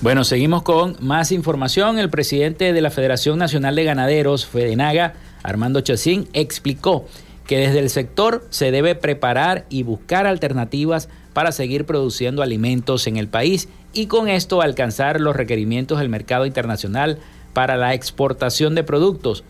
Bueno, 0.06 0.22
seguimos 0.22 0.62
con 0.62 0.96
más 1.00 1.32
información. 1.32 1.98
El 1.98 2.10
presidente 2.10 2.72
de 2.72 2.80
la 2.80 2.90
Federación 2.90 3.40
Nacional 3.40 3.74
de 3.74 3.82
Ganaderos, 3.82 4.46
Fedenaga, 4.46 5.14
Armando 5.42 5.80
Chacín, 5.80 6.28
explicó 6.32 7.06
que 7.46 7.58
desde 7.58 7.80
el 7.80 7.90
sector 7.90 8.46
se 8.50 8.70
debe 8.70 8.94
preparar 8.94 9.66
y 9.68 9.82
buscar 9.82 10.26
alternativas 10.26 11.08
para 11.32 11.50
seguir 11.50 11.86
produciendo 11.86 12.42
alimentos 12.42 13.06
en 13.08 13.16
el 13.16 13.26
país 13.26 13.68
y 13.96 14.06
con 14.06 14.28
esto 14.28 14.60
alcanzar 14.60 15.20
los 15.20 15.34
requerimientos 15.34 15.98
del 15.98 16.10
mercado 16.10 16.44
internacional 16.44 17.18
para 17.54 17.76
la 17.76 17.94
exportación 17.94 18.74
de 18.74 18.84
productos. 18.84 19.42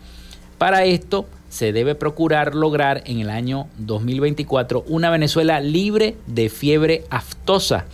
Para 0.57 0.85
esto 0.85 1.27
se 1.49 1.73
debe 1.73 1.95
procurar 1.95 2.55
lograr 2.55 3.03
en 3.05 3.19
el 3.19 3.29
año 3.29 3.67
2024 3.77 4.85
una 4.87 5.09
Venezuela 5.09 5.59
libre 5.59 6.15
de 6.27 6.49
fiebre 6.49 7.03
aftosa 7.09 7.85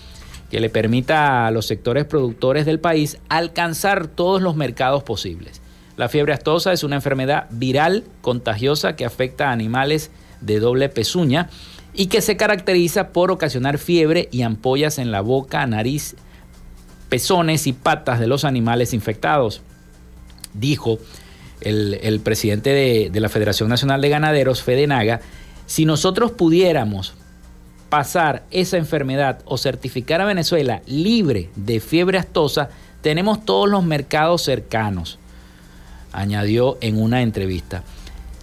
que 0.52 0.60
le 0.60 0.70
permita 0.70 1.48
a 1.48 1.52
los 1.52 1.66
sectores 1.66 2.06
productores 2.06 2.68
del 2.68 2.80
país 2.80 3.18
alcanzar 3.30 4.06
todos 4.06 4.40
los 4.40 4.56
mercados 4.56 5.02
posibles. 5.02 5.60
La 5.98 6.10
fiebre 6.10 6.34
aftosa 6.34 6.72
es 6.72 6.84
una 6.84 6.98
enfermedad 6.98 7.48
viral 7.50 8.04
contagiosa 8.22 8.96
que 8.96 9.06
afecta 9.06 9.50
a 9.50 9.52
animales 9.52 10.12
de 10.42 10.60
doble 10.60 10.90
pezuña 10.90 11.50
y 11.96 12.08
que 12.08 12.22
se 12.22 12.38
caracteriza 12.38 13.10
por 13.10 13.32
ocasionar 13.32 13.80
fiebre 13.80 14.30
y 14.32 14.44
ampollas 14.44 15.00
en 15.00 15.12
la 15.12 15.22
boca, 15.22 15.66
nariz, 15.66 16.16
pezones 17.14 17.68
y 17.68 17.74
patas 17.74 18.20
de 18.20 18.26
los 18.26 18.44
animales 18.44 18.92
infectados. 18.92 19.62
Dijo 20.56 20.98
el, 21.62 22.20
presidente 22.24 22.72
de, 22.72 23.20
la 23.20 23.30
Federación 23.30 23.70
Nacional 23.70 24.02
de 24.02 24.10
Ganaderos, 24.10 24.64
Fedenaga, 24.64 25.22
si 25.68 25.86
nosotros 25.86 26.32
pudiéramos 26.32 27.14
pasar 27.90 28.46
esa 28.50 28.78
enfermedad 28.78 29.42
o 29.46 29.60
certificar 29.60 30.22
a 30.22 30.26
Venezuela 30.26 30.82
libre 30.88 31.52
de 31.56 31.80
fiebre 31.80 32.18
aftosa, 32.18 32.70
tenemos 33.02 33.46
todos 33.46 33.70
los 33.70 33.84
mercados 33.84 34.42
cercanos, 34.42 35.20
añadió 36.14 36.80
en 36.82 37.00
una 37.00 37.22
entrevista. 37.22 37.84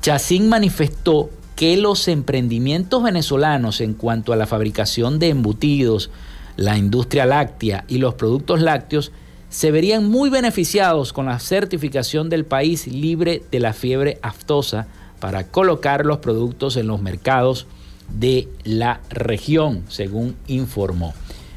Chacín 0.00 0.48
manifestó 0.48 1.28
que 1.56 1.76
los 1.76 2.06
emprendimientos 2.06 3.02
venezolanos 3.02 3.80
en 3.80 3.94
cuanto 3.94 4.32
a 4.32 4.36
la 4.36 4.46
fabricación 4.46 5.18
de 5.18 5.30
embutidos, 5.30 6.12
la 6.60 6.76
industria 6.76 7.24
láctea 7.24 7.84
y 7.88 7.96
los 7.96 8.14
productos 8.14 8.60
lácteos 8.60 9.12
se 9.48 9.70
verían 9.70 10.10
muy 10.10 10.28
beneficiados 10.28 11.14
con 11.14 11.24
la 11.24 11.38
certificación 11.38 12.28
del 12.28 12.44
país 12.44 12.86
libre 12.86 13.42
de 13.50 13.60
la 13.60 13.72
fiebre 13.72 14.18
aftosa 14.20 14.86
para 15.20 15.44
colocar 15.44 16.04
los 16.04 16.18
productos 16.18 16.76
en 16.76 16.86
los 16.86 17.00
mercados 17.00 17.66
de 18.10 18.46
la 18.62 19.00
región, 19.08 19.84
según 19.88 20.36
informó. 20.48 21.14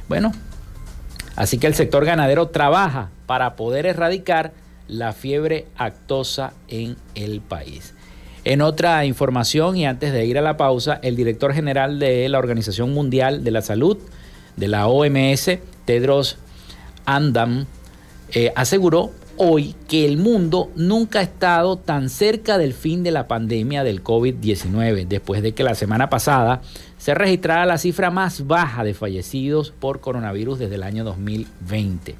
Bueno, 0.07 0.31
así 1.35 1.57
que 1.57 1.67
el 1.67 1.75
sector 1.75 2.05
ganadero 2.05 2.47
trabaja 2.47 3.09
para 3.25 3.57
poder 3.57 3.85
erradicar 3.85 4.53
la 4.87 5.11
fiebre 5.11 5.65
actosa 5.75 6.53
en 6.69 6.95
el 7.15 7.41
país. 7.41 7.93
En 8.45 8.61
otra 8.61 9.03
información 9.03 9.75
y 9.75 9.85
antes 9.85 10.13
de 10.13 10.25
ir 10.25 10.37
a 10.37 10.41
la 10.41 10.55
pausa, 10.55 11.01
el 11.03 11.17
director 11.17 11.53
general 11.53 11.99
de 11.99 12.29
la 12.29 12.39
Organización 12.39 12.93
Mundial 12.93 13.43
de 13.43 13.51
la 13.51 13.61
Salud, 13.61 13.97
de 14.55 14.67
la 14.67 14.87
OMS, 14.87 15.59
Tedros 15.85 16.37
Andam, 17.05 17.65
eh, 18.31 18.51
aseguró 18.55 19.11
hoy 19.37 19.75
que 19.87 20.05
el 20.05 20.17
mundo 20.17 20.69
nunca 20.75 21.19
ha 21.19 21.23
estado 21.23 21.77
tan 21.77 22.09
cerca 22.09 22.57
del 22.57 22.73
fin 22.73 23.03
de 23.03 23.11
la 23.11 23.27
pandemia 23.27 23.83
del 23.83 24.03
COVID-19, 24.03 25.07
después 25.07 25.41
de 25.41 25.53
que 25.53 25.63
la 25.63 25.75
semana 25.75 26.09
pasada 26.09 26.61
se 26.97 27.13
registrara 27.13 27.65
la 27.65 27.77
cifra 27.77 28.11
más 28.11 28.47
baja 28.47 28.83
de 28.83 28.93
fallecidos 28.93 29.71
por 29.71 29.99
coronavirus 29.99 30.59
desde 30.59 30.75
el 30.75 30.83
año 30.83 31.03
2020. 31.03 32.15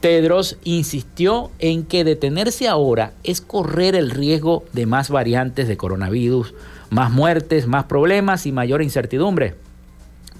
Tedros 0.00 0.58
insistió 0.62 1.50
en 1.58 1.84
que 1.84 2.04
detenerse 2.04 2.68
ahora 2.68 3.12
es 3.24 3.40
correr 3.40 3.94
el 3.94 4.10
riesgo 4.10 4.64
de 4.72 4.86
más 4.86 5.10
variantes 5.10 5.68
de 5.68 5.76
coronavirus, 5.76 6.54
más 6.90 7.10
muertes, 7.10 7.66
más 7.66 7.84
problemas 7.84 8.46
y 8.46 8.52
mayor 8.52 8.82
incertidumbre. 8.82 9.54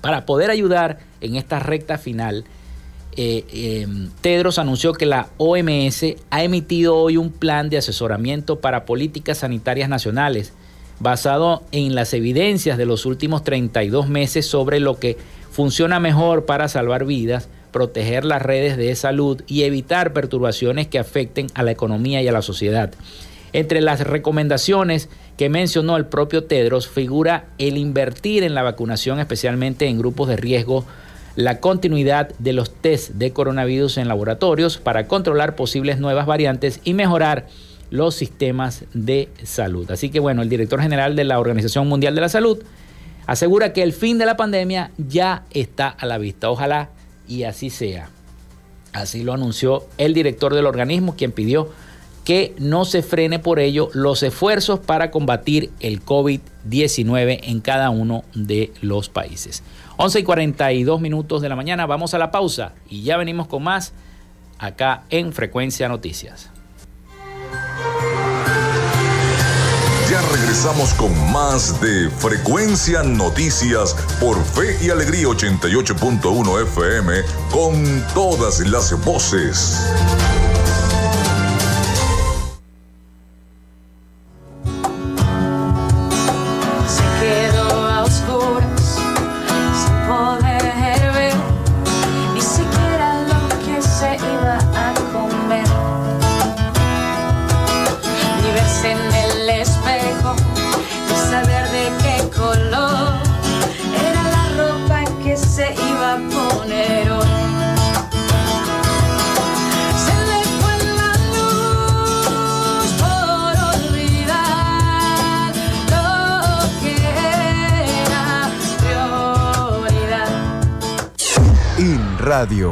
Para 0.01 0.27
poder 0.27 0.51
ayudar 0.51 0.99
en 1.21 1.37
esta 1.37 1.59
recta 1.59 1.99
final, 1.99 2.45
eh, 3.17 3.45
em, 3.83 4.11
Tedros 4.21 4.59
anunció 4.59 4.93
que 4.93 5.07
la 5.07 5.29
OMS 5.39 6.17
ha 6.31 6.45
emitido 6.45 6.97
hoy 6.97 7.17
un 7.17 7.31
plan 7.31 7.71
de 7.71 7.79
asesoramiento 7.79 8.61
para 8.61 8.85
políticas 8.85 9.39
sanitarias 9.39 9.89
nacionales 9.89 10.53
basado 10.99 11.63
en 11.73 11.95
las 11.95 12.15
evidencias 12.15 12.79
de 12.79 12.87
los 12.87 13.07
últimos 13.07 13.45
32 13.45 14.09
meses 14.09 14.47
sobre 14.47 14.81
lo 14.81 14.99
que 14.99 15.17
funciona 15.51 16.01
mejor 16.01 16.47
para 16.47 16.69
salvar 16.69 17.05
vidas, 17.05 17.49
proteger 17.73 18.25
las 18.25 18.43
redes 18.43 18.77
de 18.77 18.95
salud 18.95 19.43
y 19.47 19.63
evitar 19.63 20.13
perturbaciones 20.13 20.87
que 20.87 20.99
afecten 20.99 21.49
a 21.55 21.63
la 21.63 21.71
economía 21.71 22.23
y 22.23 22.29
a 22.29 22.33
la 22.33 22.43
sociedad. 22.43 22.93
Entre 23.53 23.81
las 23.81 24.01
recomendaciones 24.01 25.09
que 25.37 25.49
mencionó 25.49 25.97
el 25.97 26.07
propio 26.07 26.45
Tedros 26.45 26.89
figura 26.89 27.47
el 27.59 27.77
invertir 27.77 28.43
en 28.43 28.55
la 28.55 28.63
vacunación 28.63 29.19
especialmente 29.21 29.87
en 29.87 29.99
grupos 29.99 30.29
de 30.29 30.37
riesgo 30.37 30.85
la 31.37 31.61
continuidad 31.61 32.31
de 32.39 32.55
los 32.55 32.73
test 32.73 33.11
de 33.11 33.33
coronavirus 33.33 33.99
en 33.99 34.09
laboratorios 34.09 34.79
para 34.79 35.07
controlar 35.07 35.55
posibles 35.55 35.99
nuevas 35.99 36.27
variantes 36.27 36.81
y 36.83 36.95
mejorar 36.95 37.47
los 37.91 38.15
sistemas 38.15 38.85
de 38.95 39.29
salud. 39.43 39.91
Así 39.91 40.09
que 40.09 40.19
bueno, 40.19 40.43
el 40.43 40.49
director 40.49 40.81
general 40.81 41.15
de 41.15 41.25
la 41.25 41.39
Organización 41.39 41.87
Mundial 41.87 42.15
de 42.15 42.23
la 42.23 42.31
Salud 42.31 42.63
asegura 43.27 43.73
que 43.73 43.83
el 43.83 43.93
fin 43.93 44.17
de 44.19 44.27
la 44.27 44.37
pandemia 44.37 44.91
ya 44.97 45.45
está 45.51 45.89
a 45.89 46.07
la 46.07 46.19
vista. 46.19 46.51
Ojalá 46.51 46.89
y 47.29 47.43
así 47.45 47.71
sea. 47.71 48.09
Así 48.93 49.23
lo 49.23 49.35
anunció 49.35 49.85
el 49.99 50.15
director 50.15 50.55
del 50.55 50.65
organismo, 50.65 51.17
quien 51.17 51.33
pidió 51.33 51.71
que 52.27 52.57
no 52.59 52.85
se 52.85 53.05
frene 53.05 53.39
por 53.39 53.61
ello 53.61 53.89
los 53.95 54.25
esfuerzos 54.25 54.81
para 54.81 55.13
combatir 55.13 55.71
el 55.79 56.05
COVID-19 56.05 57.39
en 57.45 57.61
cada 57.61 57.91
uno 57.91 58.25
de 58.35 58.73
los 58.83 59.09
países. 59.09 59.63
11 59.97 60.19
y 60.19 60.23
42 60.25 61.01
minutos 61.01 61.41
de 61.41 61.49
la 61.49 61.55
mañana, 61.55 61.87
vamos 61.87 62.15
a 62.15 62.19
la 62.19 62.33
pausa 62.33 62.73
y 62.91 63.03
ya 63.05 63.17
venimos 63.17 63.47
con 63.47 63.63
más 63.63 63.93
acá 64.59 65.05
en 65.09 65.33
Frecuencia 65.33 65.89
Noticias. 65.89 66.51
Ya 70.11 70.21
regresamos 70.33 70.95
con 70.95 71.13
más 71.33 71.81
de 71.81 72.11
Frecuencia 72.11 73.05
Noticias 73.05 73.95
por 74.19 74.43
Fe 74.43 74.77
y 74.85 74.91
Alegría 74.91 75.29
88.1 75.29 76.63
FM 76.63 77.23
con 77.53 78.05
todas 78.15 78.59
las 78.69 79.05
voces. 79.05 79.87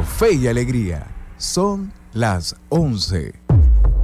Fe 0.05 0.33
y 0.33 0.47
Alegría. 0.47 1.07
Son 1.37 1.91
las 2.13 2.55
11 2.69 3.33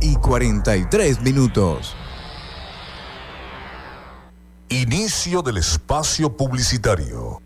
y 0.02 0.16
43 0.16 1.22
minutos. 1.22 1.96
Inicio 4.70 5.42
del 5.42 5.58
espacio 5.58 6.36
publicitario. 6.36 7.42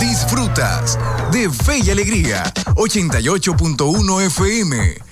Disfrutas 0.00 0.98
de 1.30 1.50
Fe 1.50 1.80
y 1.84 1.90
Alegría 1.90 2.42
88.1 2.74 4.26
FM 4.26 5.11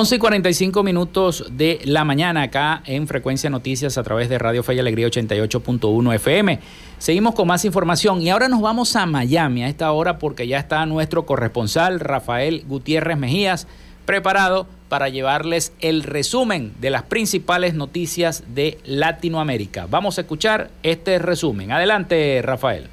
11 0.00 0.14
y 0.14 0.18
45 0.18 0.82
minutos 0.82 1.44
de 1.50 1.78
la 1.84 2.06
mañana 2.06 2.44
acá 2.44 2.82
en 2.86 3.06
Frecuencia 3.06 3.50
Noticias 3.50 3.98
a 3.98 4.02
través 4.02 4.30
de 4.30 4.38
Radio 4.38 4.62
Fe 4.62 4.72
y 4.72 4.78
Alegría 4.78 5.06
88.1 5.08 6.14
FM. 6.14 6.58
Seguimos 6.96 7.34
con 7.34 7.46
más 7.46 7.66
información 7.66 8.22
y 8.22 8.30
ahora 8.30 8.48
nos 8.48 8.62
vamos 8.62 8.96
a 8.96 9.04
Miami 9.04 9.62
a 9.62 9.68
esta 9.68 9.92
hora 9.92 10.18
porque 10.18 10.48
ya 10.48 10.58
está 10.58 10.86
nuestro 10.86 11.26
corresponsal 11.26 12.00
Rafael 12.00 12.64
Gutiérrez 12.66 13.18
Mejías 13.18 13.66
preparado 14.06 14.66
para 14.88 15.10
llevarles 15.10 15.74
el 15.80 16.02
resumen 16.02 16.72
de 16.80 16.88
las 16.88 17.02
principales 17.02 17.74
noticias 17.74 18.44
de 18.54 18.78
Latinoamérica. 18.86 19.86
Vamos 19.90 20.16
a 20.16 20.22
escuchar 20.22 20.70
este 20.82 21.18
resumen. 21.18 21.72
Adelante, 21.72 22.40
Rafael. 22.42 22.88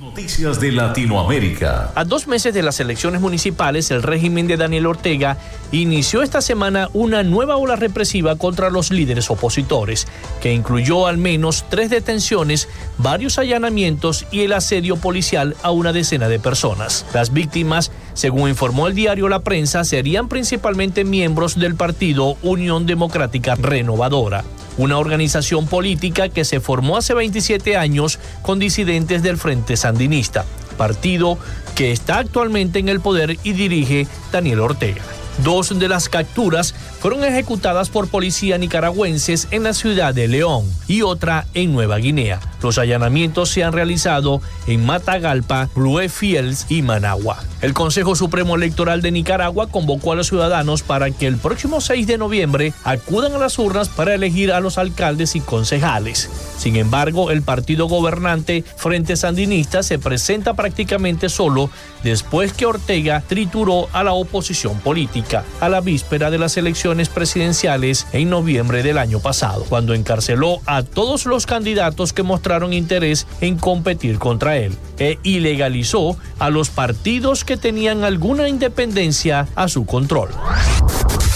Noticias 0.00 0.60
de 0.60 0.72
Latinoamérica. 0.72 1.90
A 1.94 2.04
dos 2.04 2.26
meses 2.26 2.52
de 2.52 2.62
las 2.62 2.80
elecciones 2.80 3.22
municipales, 3.22 3.90
el 3.90 4.02
régimen 4.02 4.46
de 4.46 4.58
Daniel 4.58 4.84
Ortega 4.84 5.38
inició 5.72 6.22
esta 6.22 6.42
semana 6.42 6.90
una 6.92 7.22
nueva 7.22 7.56
ola 7.56 7.76
represiva 7.76 8.36
contra 8.36 8.68
los 8.68 8.90
líderes 8.90 9.30
opositores, 9.30 10.06
que 10.42 10.52
incluyó 10.52 11.06
al 11.06 11.16
menos 11.16 11.64
tres 11.70 11.88
detenciones, 11.88 12.68
varios 12.98 13.38
allanamientos 13.38 14.26
y 14.30 14.40
el 14.40 14.52
asedio 14.52 14.96
policial 14.96 15.56
a 15.62 15.70
una 15.70 15.94
decena 15.94 16.28
de 16.28 16.40
personas. 16.40 17.06
Las 17.14 17.32
víctimas, 17.32 17.90
según 18.16 18.48
informó 18.48 18.88
el 18.88 18.96
diario 18.96 19.28
La 19.28 19.40
Prensa, 19.40 19.84
serían 19.84 20.28
principalmente 20.28 21.04
miembros 21.04 21.56
del 21.56 21.76
partido 21.76 22.36
Unión 22.42 22.86
Democrática 22.86 23.54
Renovadora 23.54 24.42
una 24.78 24.98
organización 24.98 25.66
política 25.66 26.28
que 26.28 26.44
se 26.44 26.60
formó 26.60 26.96
hace 26.96 27.14
27 27.14 27.76
años 27.76 28.18
con 28.42 28.58
disidentes 28.58 29.22
del 29.22 29.38
Frente 29.38 29.76
Sandinista, 29.76 30.44
partido 30.76 31.38
que 31.74 31.92
está 31.92 32.18
actualmente 32.18 32.78
en 32.78 32.88
el 32.88 33.00
poder 33.00 33.38
y 33.42 33.52
dirige 33.52 34.06
Daniel 34.32 34.60
Ortega. 34.60 35.02
Dos 35.44 35.78
de 35.78 35.88
las 35.88 36.08
capturas 36.08 36.74
fueron 37.00 37.22
ejecutadas 37.22 37.90
por 37.90 38.08
policía 38.08 38.56
nicaragüenses 38.56 39.48
en 39.50 39.64
la 39.64 39.74
ciudad 39.74 40.14
de 40.14 40.28
León 40.28 40.64
y 40.88 41.02
otra 41.02 41.46
en 41.52 41.72
Nueva 41.72 41.98
Guinea. 41.98 42.40
Los 42.62 42.78
allanamientos 42.78 43.50
se 43.50 43.62
han 43.62 43.74
realizado 43.74 44.40
en 44.66 44.84
Matagalpa, 44.84 45.68
Blue 45.74 46.08
Fields 46.08 46.66
y 46.70 46.80
Managua. 46.82 47.44
El 47.60 47.74
Consejo 47.74 48.16
Supremo 48.16 48.56
Electoral 48.56 49.02
de 49.02 49.12
Nicaragua 49.12 49.68
convocó 49.68 50.12
a 50.12 50.16
los 50.16 50.28
ciudadanos 50.28 50.82
para 50.82 51.10
que 51.10 51.26
el 51.26 51.36
próximo 51.36 51.80
6 51.80 52.06
de 52.06 52.18
noviembre 52.18 52.72
acudan 52.82 53.34
a 53.34 53.38
las 53.38 53.58
urnas 53.58 53.88
para 53.88 54.14
elegir 54.14 54.52
a 54.52 54.60
los 54.60 54.78
alcaldes 54.78 55.36
y 55.36 55.40
concejales. 55.40 56.30
Sin 56.58 56.76
embargo, 56.76 57.30
el 57.30 57.42
partido 57.42 57.86
gobernante 57.86 58.64
Frente 58.76 59.16
Sandinista 59.16 59.82
se 59.82 59.98
presenta 59.98 60.54
prácticamente 60.54 61.28
solo 61.28 61.70
después 62.02 62.52
que 62.52 62.66
Ortega 62.66 63.22
trituró 63.26 63.88
a 63.92 64.02
la 64.02 64.12
oposición 64.12 64.78
política 64.80 65.25
a 65.34 65.68
la 65.68 65.80
víspera 65.80 66.30
de 66.30 66.38
las 66.38 66.56
elecciones 66.56 67.08
presidenciales 67.08 68.06
en 68.12 68.30
noviembre 68.30 68.82
del 68.82 68.96
año 68.96 69.18
pasado, 69.18 69.64
cuando 69.68 69.92
encarceló 69.92 70.60
a 70.66 70.82
todos 70.82 71.26
los 71.26 71.46
candidatos 71.46 72.12
que 72.12 72.22
mostraron 72.22 72.72
interés 72.72 73.26
en 73.40 73.56
competir 73.56 74.18
contra 74.18 74.56
él 74.56 74.76
e 74.98 75.18
ilegalizó 75.24 76.16
a 76.38 76.50
los 76.50 76.70
partidos 76.70 77.44
que 77.44 77.56
tenían 77.56 78.04
alguna 78.04 78.48
independencia 78.48 79.48
a 79.56 79.68
su 79.68 79.84
control. 79.84 80.30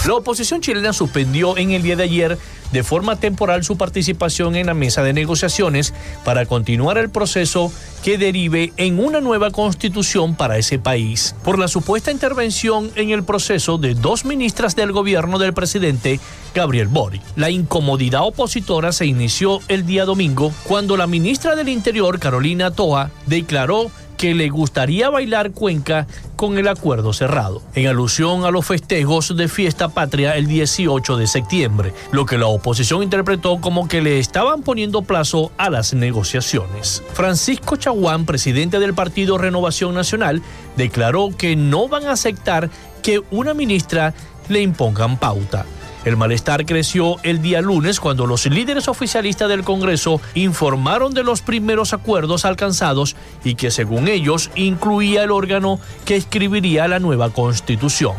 La 0.07 0.15
oposición 0.15 0.61
chilena 0.61 0.93
suspendió 0.93 1.57
en 1.57 1.71
el 1.71 1.83
día 1.83 1.95
de 1.95 2.03
ayer 2.03 2.37
de 2.71 2.83
forma 2.83 3.15
temporal 3.15 3.63
su 3.63 3.77
participación 3.77 4.55
en 4.55 4.67
la 4.67 4.73
mesa 4.73 5.03
de 5.03 5.13
negociaciones 5.13 5.93
para 6.23 6.45
continuar 6.45 6.97
el 6.97 7.09
proceso 7.09 7.71
que 8.03 8.17
derive 8.17 8.73
en 8.77 8.99
una 8.99 9.21
nueva 9.21 9.51
constitución 9.51 10.35
para 10.35 10.57
ese 10.57 10.79
país, 10.79 11.35
por 11.43 11.59
la 11.59 11.67
supuesta 11.67 12.11
intervención 12.11 12.91
en 12.95 13.11
el 13.11 13.23
proceso 13.23 13.77
de 13.77 13.93
dos 13.93 14.25
ministras 14.25 14.75
del 14.75 14.91
gobierno 14.91 15.37
del 15.37 15.53
presidente 15.53 16.19
Gabriel 16.55 16.87
Boric. 16.87 17.21
La 17.35 17.49
incomodidad 17.49 18.25
opositora 18.25 18.91
se 18.91 19.05
inició 19.05 19.59
el 19.67 19.85
día 19.85 20.05
domingo 20.05 20.51
cuando 20.67 20.97
la 20.97 21.07
ministra 21.07 21.55
del 21.55 21.69
Interior, 21.69 22.19
Carolina 22.19 22.71
Toa, 22.71 23.11
declaró 23.25 23.91
que 24.21 24.35
le 24.35 24.49
gustaría 24.49 25.09
bailar 25.09 25.51
cuenca 25.51 26.05
con 26.35 26.59
el 26.59 26.67
acuerdo 26.67 27.11
cerrado, 27.11 27.63
en 27.73 27.87
alusión 27.87 28.45
a 28.45 28.51
los 28.51 28.67
festejos 28.67 29.35
de 29.35 29.47
fiesta 29.47 29.89
patria 29.89 30.35
el 30.35 30.45
18 30.45 31.17
de 31.17 31.25
septiembre, 31.25 31.93
lo 32.11 32.27
que 32.27 32.37
la 32.37 32.45
interpretó 33.01 33.59
como 33.59 33.87
que 33.87 34.01
le 34.01 34.19
estaban 34.19 34.61
poniendo 34.61 35.01
plazo 35.01 35.51
a 35.57 35.69
las 35.69 35.93
negociaciones. 35.93 37.03
Francisco 37.13 37.75
Chaguán, 37.75 38.25
presidente 38.25 38.79
del 38.79 38.93
partido 38.93 39.37
Renovación 39.37 39.93
Nacional, 39.95 40.41
declaró 40.77 41.29
que 41.37 41.55
no 41.55 41.87
van 41.87 42.05
a 42.05 42.13
aceptar 42.13 42.69
que 43.01 43.21
una 43.31 43.53
ministra 43.53 44.13
le 44.49 44.61
impongan 44.61 45.17
pauta. 45.17 45.65
El 46.03 46.17
malestar 46.17 46.65
creció 46.65 47.17
el 47.21 47.41
día 47.43 47.61
lunes 47.61 47.99
cuando 47.99 48.25
los 48.25 48.47
líderes 48.47 48.87
oficialistas 48.87 49.47
del 49.49 49.63
Congreso 49.63 50.19
informaron 50.33 51.13
de 51.13 51.23
los 51.23 51.41
primeros 51.41 51.93
acuerdos 51.93 52.43
alcanzados 52.43 53.15
y 53.43 53.53
que 53.53 53.69
según 53.69 54.07
ellos 54.07 54.49
incluía 54.55 55.23
el 55.23 55.31
órgano 55.31 55.79
que 56.03 56.15
escribiría 56.15 56.87
la 56.87 56.99
nueva 56.99 57.29
constitución. 57.29 58.15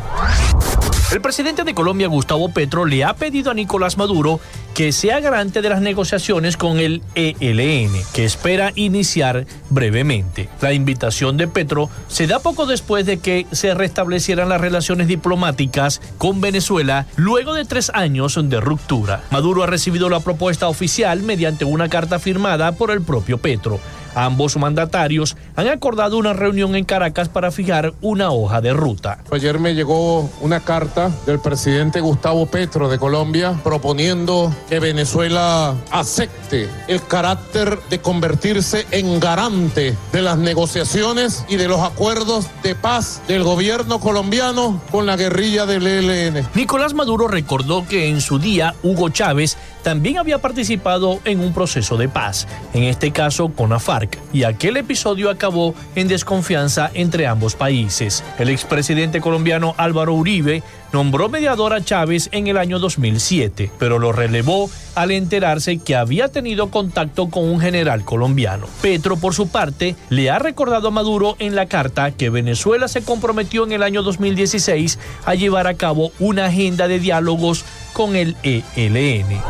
El 1.11 1.21
presidente 1.21 1.63
de 1.63 1.75
Colombia, 1.75 2.07
Gustavo 2.07 2.49
Petro, 2.49 2.85
le 2.85 3.03
ha 3.03 3.13
pedido 3.13 3.51
a 3.51 3.53
Nicolás 3.53 3.97
Maduro 3.97 4.39
que 4.73 4.91
sea 4.91 5.19
garante 5.19 5.61
de 5.61 5.69
las 5.69 5.81
negociaciones 5.81 6.57
con 6.57 6.79
el 6.79 7.01
ELN, 7.15 7.91
que 8.13 8.25
espera 8.25 8.71
iniciar 8.75 9.45
brevemente. 9.69 10.49
La 10.61 10.73
invitación 10.73 11.37
de 11.37 11.47
Petro 11.47 11.89
se 12.07 12.27
da 12.27 12.39
poco 12.39 12.65
después 12.65 13.05
de 13.05 13.17
que 13.17 13.45
se 13.51 13.73
restablecieran 13.73 14.49
las 14.49 14.61
relaciones 14.61 15.07
diplomáticas 15.07 16.01
con 16.17 16.41
Venezuela 16.41 17.05
luego 17.15 17.53
de 17.53 17.65
tres 17.65 17.91
años 17.93 18.39
de 18.41 18.59
ruptura. 18.59 19.23
Maduro 19.31 19.63
ha 19.63 19.67
recibido 19.67 20.09
la 20.09 20.19
propuesta 20.19 20.67
oficial 20.67 21.21
mediante 21.21 21.65
una 21.65 21.89
carta 21.89 22.19
firmada 22.19 22.71
por 22.73 22.91
el 22.91 23.01
propio 23.01 23.37
Petro. 23.37 23.79
Ambos 24.15 24.57
mandatarios 24.57 25.35
han 25.55 25.67
acordado 25.67 26.17
una 26.17 26.33
reunión 26.33 26.75
en 26.75 26.85
Caracas 26.85 27.29
para 27.29 27.51
fijar 27.51 27.93
una 28.01 28.31
hoja 28.31 28.61
de 28.61 28.73
ruta. 28.73 29.19
Ayer 29.31 29.59
me 29.59 29.73
llegó 29.73 30.29
una 30.41 30.59
carta 30.59 31.09
del 31.25 31.39
presidente 31.39 31.99
Gustavo 31.99 32.45
Petro 32.45 32.89
de 32.89 32.99
Colombia 32.99 33.59
proponiendo 33.63 34.53
que 34.69 34.79
Venezuela 34.79 35.75
acepte 35.91 36.69
el 36.87 37.05
carácter 37.05 37.79
de 37.89 37.99
convertirse 37.99 38.85
en 38.91 39.19
garante 39.19 39.95
de 40.11 40.21
las 40.21 40.37
negociaciones 40.37 41.45
y 41.49 41.57
de 41.57 41.67
los 41.67 41.81
acuerdos 41.81 42.47
de 42.63 42.75
paz 42.75 43.21
del 43.27 43.43
gobierno 43.43 43.99
colombiano 43.99 44.81
con 44.91 45.05
la 45.05 45.15
guerrilla 45.15 45.65
del 45.65 45.87
ELN. 45.87 46.47
Nicolás 46.55 46.93
Maduro 46.93 47.27
recordó 47.27 47.85
que 47.87 48.07
en 48.07 48.21
su 48.21 48.39
día 48.39 48.75
Hugo 48.83 49.09
Chávez 49.09 49.57
también 49.83 50.17
había 50.17 50.39
participado 50.39 51.19
en 51.25 51.41
un 51.41 51.53
proceso 51.53 51.97
de 51.97 52.07
paz, 52.07 52.47
en 52.73 52.83
este 52.83 53.11
caso 53.11 53.49
con 53.49 53.69
la 53.69 53.79
FARC, 53.79 54.17
y 54.31 54.43
aquel 54.43 54.77
episodio 54.77 55.29
acabó 55.29 55.75
en 55.95 56.07
desconfianza 56.07 56.89
entre 56.93 57.27
ambos 57.27 57.55
países. 57.55 58.23
El 58.39 58.49
expresidente 58.49 59.21
colombiano 59.21 59.75
Álvaro 59.77 60.13
Uribe 60.13 60.63
nombró 60.93 61.27
mediador 61.27 61.73
a 61.73 61.83
Chávez 61.83 62.29
en 62.31 62.47
el 62.47 62.57
año 62.57 62.79
2007, 62.79 63.71
pero 63.79 63.99
lo 63.99 64.11
relevó 64.11 64.69
al 64.95 65.11
enterarse 65.11 65.79
que 65.79 65.95
había 65.95 66.27
tenido 66.29 66.69
contacto 66.69 67.29
con 67.29 67.45
un 67.45 67.59
general 67.59 68.05
colombiano. 68.05 68.67
Petro, 68.81 69.17
por 69.17 69.33
su 69.33 69.47
parte, 69.47 69.95
le 70.09 70.29
ha 70.29 70.39
recordado 70.39 70.89
a 70.89 70.91
Maduro 70.91 71.35
en 71.39 71.55
la 71.55 71.65
carta 71.65 72.11
que 72.11 72.29
Venezuela 72.29 72.87
se 72.87 73.03
comprometió 73.03 73.65
en 73.65 73.71
el 73.71 73.83
año 73.83 74.03
2016 74.03 74.99
a 75.25 75.33
llevar 75.33 75.67
a 75.67 75.73
cabo 75.73 76.11
una 76.19 76.45
agenda 76.45 76.87
de 76.87 76.99
diálogos 76.99 77.65
con 77.93 78.15
el 78.15 78.35
ELN. 78.43 79.41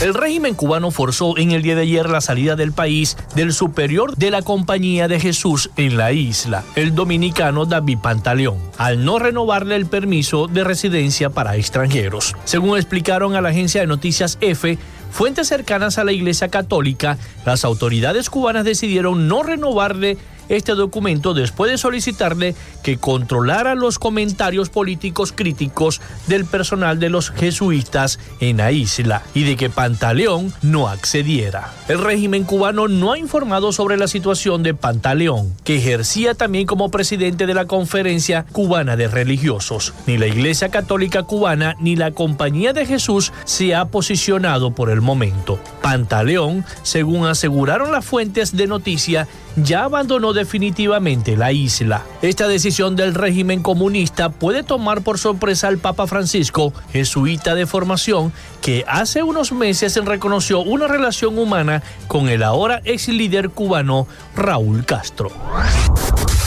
El 0.00 0.14
régimen 0.14 0.54
cubano 0.54 0.92
forzó 0.92 1.36
en 1.38 1.50
el 1.50 1.62
día 1.62 1.74
de 1.74 1.82
ayer 1.82 2.08
la 2.08 2.20
salida 2.20 2.54
del 2.54 2.70
país 2.70 3.16
del 3.34 3.52
superior 3.52 4.16
de 4.16 4.30
la 4.30 4.42
Compañía 4.42 5.08
de 5.08 5.18
Jesús 5.18 5.70
en 5.76 5.96
la 5.96 6.12
isla, 6.12 6.62
el 6.76 6.94
dominicano 6.94 7.66
David 7.66 7.98
Pantaleón, 8.00 8.58
al 8.76 9.04
no 9.04 9.18
renovarle 9.18 9.74
el 9.74 9.86
permiso 9.86 10.46
de 10.46 10.62
residencia 10.62 11.30
para 11.30 11.56
extranjeros. 11.56 12.36
Según 12.44 12.76
explicaron 12.76 13.34
a 13.34 13.40
la 13.40 13.48
agencia 13.48 13.80
de 13.80 13.88
noticias 13.88 14.38
EFE, 14.40 14.78
fuentes 15.10 15.48
cercanas 15.48 15.98
a 15.98 16.04
la 16.04 16.12
Iglesia 16.12 16.46
Católica, 16.46 17.18
las 17.44 17.64
autoridades 17.64 18.30
cubanas 18.30 18.64
decidieron 18.64 19.26
no 19.26 19.42
renovarle 19.42 20.16
este 20.48 20.72
documento 20.74 21.34
después 21.34 21.70
de 21.70 21.78
solicitarle 21.78 22.54
que 22.82 22.98
controlara 22.98 23.74
los 23.74 23.98
comentarios 23.98 24.68
políticos 24.68 25.32
críticos 25.34 26.00
del 26.26 26.44
personal 26.44 26.98
de 26.98 27.10
los 27.10 27.30
jesuitas 27.30 28.18
en 28.40 28.58
la 28.58 28.72
isla 28.72 29.22
y 29.34 29.44
de 29.44 29.56
que 29.56 29.70
Pantaleón 29.70 30.52
no 30.62 30.88
accediera. 30.88 31.72
El 31.88 31.98
régimen 31.98 32.44
cubano 32.44 32.88
no 32.88 33.12
ha 33.12 33.18
informado 33.18 33.72
sobre 33.72 33.96
la 33.96 34.08
situación 34.08 34.62
de 34.62 34.74
Pantaleón, 34.74 35.54
que 35.64 35.76
ejercía 35.76 36.34
también 36.34 36.66
como 36.66 36.90
presidente 36.90 37.46
de 37.46 37.54
la 37.54 37.66
Conferencia 37.66 38.44
Cubana 38.52 38.96
de 38.96 39.08
Religiosos. 39.08 39.94
Ni 40.06 40.18
la 40.18 40.26
Iglesia 40.26 40.68
Católica 40.68 41.22
Cubana 41.22 41.76
ni 41.80 41.96
la 41.96 42.12
Compañía 42.12 42.72
de 42.72 42.86
Jesús 42.86 43.32
se 43.44 43.74
ha 43.74 43.86
posicionado 43.86 44.72
por 44.72 44.90
el 44.90 45.00
momento. 45.00 45.58
Pantaleón, 45.82 46.64
según 46.82 47.26
aseguraron 47.26 47.92
las 47.92 48.04
fuentes 48.04 48.56
de 48.56 48.66
noticia, 48.66 49.26
ya 49.56 49.84
abandonó 49.84 50.32
definitivamente 50.38 51.36
la 51.36 51.50
isla. 51.50 52.04
Esta 52.22 52.46
decisión 52.46 52.94
del 52.94 53.14
régimen 53.14 53.60
comunista 53.60 54.28
puede 54.28 54.62
tomar 54.62 55.02
por 55.02 55.18
sorpresa 55.18 55.66
al 55.66 55.78
Papa 55.78 56.06
Francisco, 56.06 56.72
jesuita 56.92 57.56
de 57.56 57.66
formación, 57.66 58.32
que 58.62 58.84
hace 58.86 59.24
unos 59.24 59.50
meses 59.52 59.96
reconoció 60.04 60.60
una 60.60 60.86
relación 60.86 61.38
humana 61.38 61.82
con 62.06 62.28
el 62.28 62.44
ahora 62.44 62.80
ex 62.84 63.08
líder 63.08 63.50
cubano 63.50 64.06
Raúl 64.36 64.84
Castro. 64.84 65.32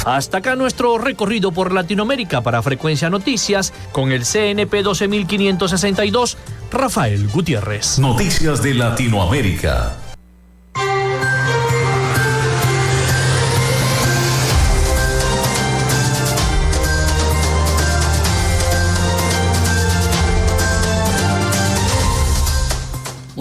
Hasta 0.05 0.37
acá 0.37 0.55
nuestro 0.55 0.97
recorrido 0.97 1.51
por 1.51 1.73
Latinoamérica 1.73 2.41
para 2.41 2.63
Frecuencia 2.63 3.09
Noticias 3.09 3.73
con 3.91 4.11
el 4.11 4.23
CNP 4.23 4.83
12562, 4.83 6.37
Rafael 6.71 7.27
Gutiérrez. 7.27 7.99
Noticias 7.99 8.63
de 8.63 8.73
Latinoamérica. 8.73 10.10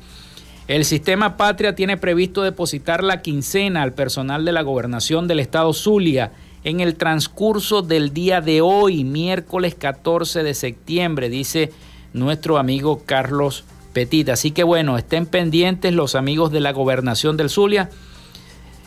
El 0.69 0.85
sistema 0.85 1.39
Patria 1.39 1.75
tiene 1.75 1.97
previsto 1.97 2.43
depositar 2.43 3.03
la 3.03 3.23
quincena 3.23 3.83
al 3.83 3.95
personal 3.95 4.45
de 4.45 4.53
la 4.53 4.61
gobernación 4.61 5.29
del 5.29 5.41
estado 5.41 5.73
Zulia 5.73 6.33
en 6.63 6.81
el 6.81 6.97
transcurso 6.97 7.81
del 7.81 8.13
día 8.13 8.43
de 8.43 8.61
hoy, 8.61 9.03
miércoles 9.03 9.75
14 9.75 10.43
de 10.43 10.53
septiembre, 10.53 11.31
dice 11.31 11.73
nuestro 12.13 12.59
amigo 12.59 13.03
Carlos 13.07 13.65
Petit. 13.95 14.29
Así 14.29 14.51
que 14.51 14.63
bueno, 14.63 14.99
estén 14.99 15.25
pendientes 15.25 15.95
los 15.95 16.15
amigos 16.15 16.53
de 16.53 16.61
la 16.61 16.73
gobernación 16.73 17.39
del 17.39 17.49
Zulia 17.49 17.89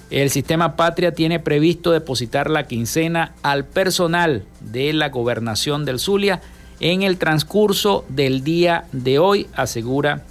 el 0.10 0.30
sistema 0.30 0.76
Patria 0.76 1.14
tiene 1.14 1.40
previsto 1.40 1.92
depositar 1.92 2.50
la 2.50 2.66
quincena 2.66 3.34
al 3.44 3.66
personal 3.66 4.46
de 4.62 4.94
la 4.94 5.10
gobernación 5.10 5.84
del 5.84 6.00
Zulia 6.00 6.42
en 6.80 7.04
el 7.04 7.18
transcurso 7.18 8.06
del 8.08 8.44
día 8.44 8.86
de 8.92 9.20
hoy, 9.20 9.48
asegura 9.54 10.24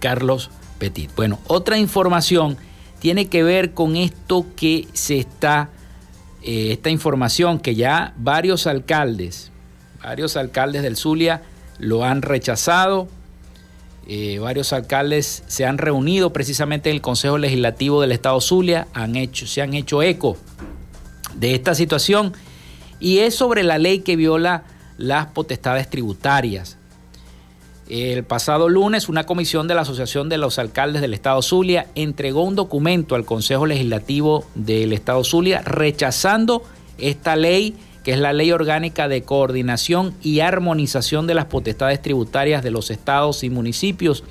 Carlos 0.00 0.50
Petit. 0.78 1.10
Bueno, 1.14 1.38
otra 1.46 1.78
información 1.78 2.58
tiene 2.98 3.28
que 3.28 3.42
ver 3.42 3.72
con 3.72 3.96
esto 3.96 4.44
que 4.54 4.86
se 4.92 5.18
está, 5.18 5.70
eh, 6.42 6.72
esta 6.72 6.90
información 6.90 7.58
que 7.58 7.74
ya 7.74 8.12
varios 8.18 8.66
alcaldes, 8.66 9.50
varios 10.02 10.36
alcaldes 10.36 10.82
del 10.82 10.96
Zulia 10.96 11.42
lo 11.78 12.04
han 12.04 12.20
rechazado, 12.20 13.08
eh, 14.06 14.38
varios 14.38 14.72
alcaldes 14.72 15.44
se 15.46 15.66
han 15.66 15.78
reunido 15.78 16.32
precisamente 16.32 16.90
en 16.90 16.96
el 16.96 17.02
Consejo 17.02 17.38
Legislativo 17.38 18.00
del 18.00 18.12
Estado 18.12 18.40
Zulia, 18.40 18.88
han 18.92 19.16
hecho, 19.16 19.46
se 19.46 19.62
han 19.62 19.74
hecho 19.74 20.02
eco 20.02 20.36
de 21.34 21.54
esta 21.54 21.74
situación 21.74 22.32
y 22.98 23.18
es 23.18 23.34
sobre 23.34 23.62
la 23.62 23.78
ley 23.78 24.00
que 24.00 24.16
viola 24.16 24.64
las 24.98 25.26
potestades 25.26 25.88
tributarias. 25.88 26.76
El 27.88 28.22
pasado 28.22 28.68
lunes, 28.68 29.08
una 29.08 29.24
comisión 29.26 29.66
de 29.66 29.74
la 29.74 29.80
Asociación 29.82 30.28
de 30.28 30.38
los 30.38 30.60
Alcaldes 30.60 31.02
del 31.02 31.12
Estado 31.12 31.42
Zulia 31.42 31.88
entregó 31.96 32.44
un 32.44 32.54
documento 32.54 33.16
al 33.16 33.24
Consejo 33.24 33.66
Legislativo 33.66 34.44
del 34.54 34.92
Estado 34.92 35.24
Zulia 35.24 35.60
rechazando 35.62 36.62
esta 36.98 37.34
ley 37.34 37.74
que 38.04 38.12
es 38.12 38.18
la 38.18 38.32
Ley 38.32 38.52
Orgánica 38.52 39.08
de 39.08 39.22
Coordinación 39.22 40.14
y 40.22 40.40
Armonización 40.40 41.26
de 41.26 41.34
las 41.34 41.46
Potestades 41.46 42.00
Tributarias 42.00 42.62
de 42.62 42.70
los 42.70 42.90
Estados 42.90 43.44
y 43.44 43.50
Municipios, 43.50 44.24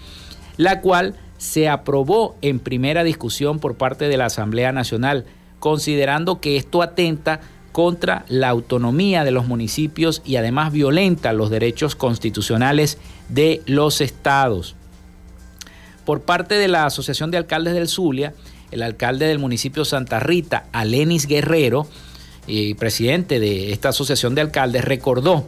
la 0.58 0.82
cual 0.82 1.16
se 1.38 1.70
aprobó 1.70 2.36
en 2.42 2.60
primera 2.60 3.04
discusión 3.04 3.60
por 3.60 3.76
parte 3.76 4.08
de 4.08 4.18
la 4.18 4.26
Asamblea 4.26 4.72
Nacional, 4.72 5.26
considerando 5.60 6.42
que 6.42 6.58
esto 6.58 6.82
atenta 6.82 7.40
contra 7.72 8.26
la 8.28 8.50
autonomía 8.50 9.24
de 9.24 9.32
los 9.32 9.48
municipios 9.48 10.22
y 10.26 10.36
además 10.36 10.74
violenta 10.74 11.32
los 11.34 11.50
derechos 11.50 11.96
constitucionales 11.96 12.98
de 13.30 13.62
los 13.66 14.02
estados. 14.02 14.76
Por 16.06 16.22
parte 16.22 16.56
de 16.56 16.68
la 16.68 16.86
Asociación 16.86 17.32
de 17.32 17.38
Alcaldes 17.38 17.74
del 17.74 17.88
Zulia, 17.88 18.34
el 18.72 18.84
alcalde 18.84 19.28
del 19.28 19.40
municipio 19.40 19.86
Santa 19.86 20.20
Rita, 20.20 20.66
Alenis 20.72 21.28
Guerrero, 21.28 21.88
y 22.50 22.74
presidente 22.74 23.39
de 23.39 23.72
esta 23.72 23.89
asociación 23.89 24.36
de 24.36 24.41
alcaldes, 24.41 24.84
recordó 24.84 25.45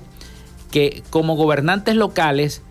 que 0.72 1.04
como 1.10 1.36
gobernantes 1.36 1.96
locales 1.96 2.62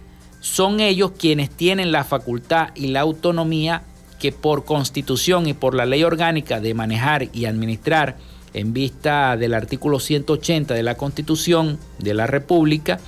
son 0.40 0.80
ellos 0.80 1.12
quienes 1.18 1.50
tienen 1.50 1.92
la 1.92 2.04
facultad 2.04 2.68
y 2.74 2.88
la 2.88 3.00
autonomía 3.00 3.82
que 4.18 4.32
por 4.32 4.64
constitución 4.64 5.46
y 5.46 5.54
por 5.54 5.74
la 5.74 5.86
ley 5.86 6.04
orgánica 6.04 6.60
de 6.60 6.74
manejar 6.74 7.28
y 7.32 7.46
administrar 7.46 8.16
en 8.54 8.72
vista 8.72 9.36
del 9.36 9.54
artículo 9.54 10.00
180 10.00 10.74
de 10.74 10.82
la 10.82 10.96
constitución 10.96 11.78
de 11.98 12.14
la 12.14 12.26
República, 12.26 12.98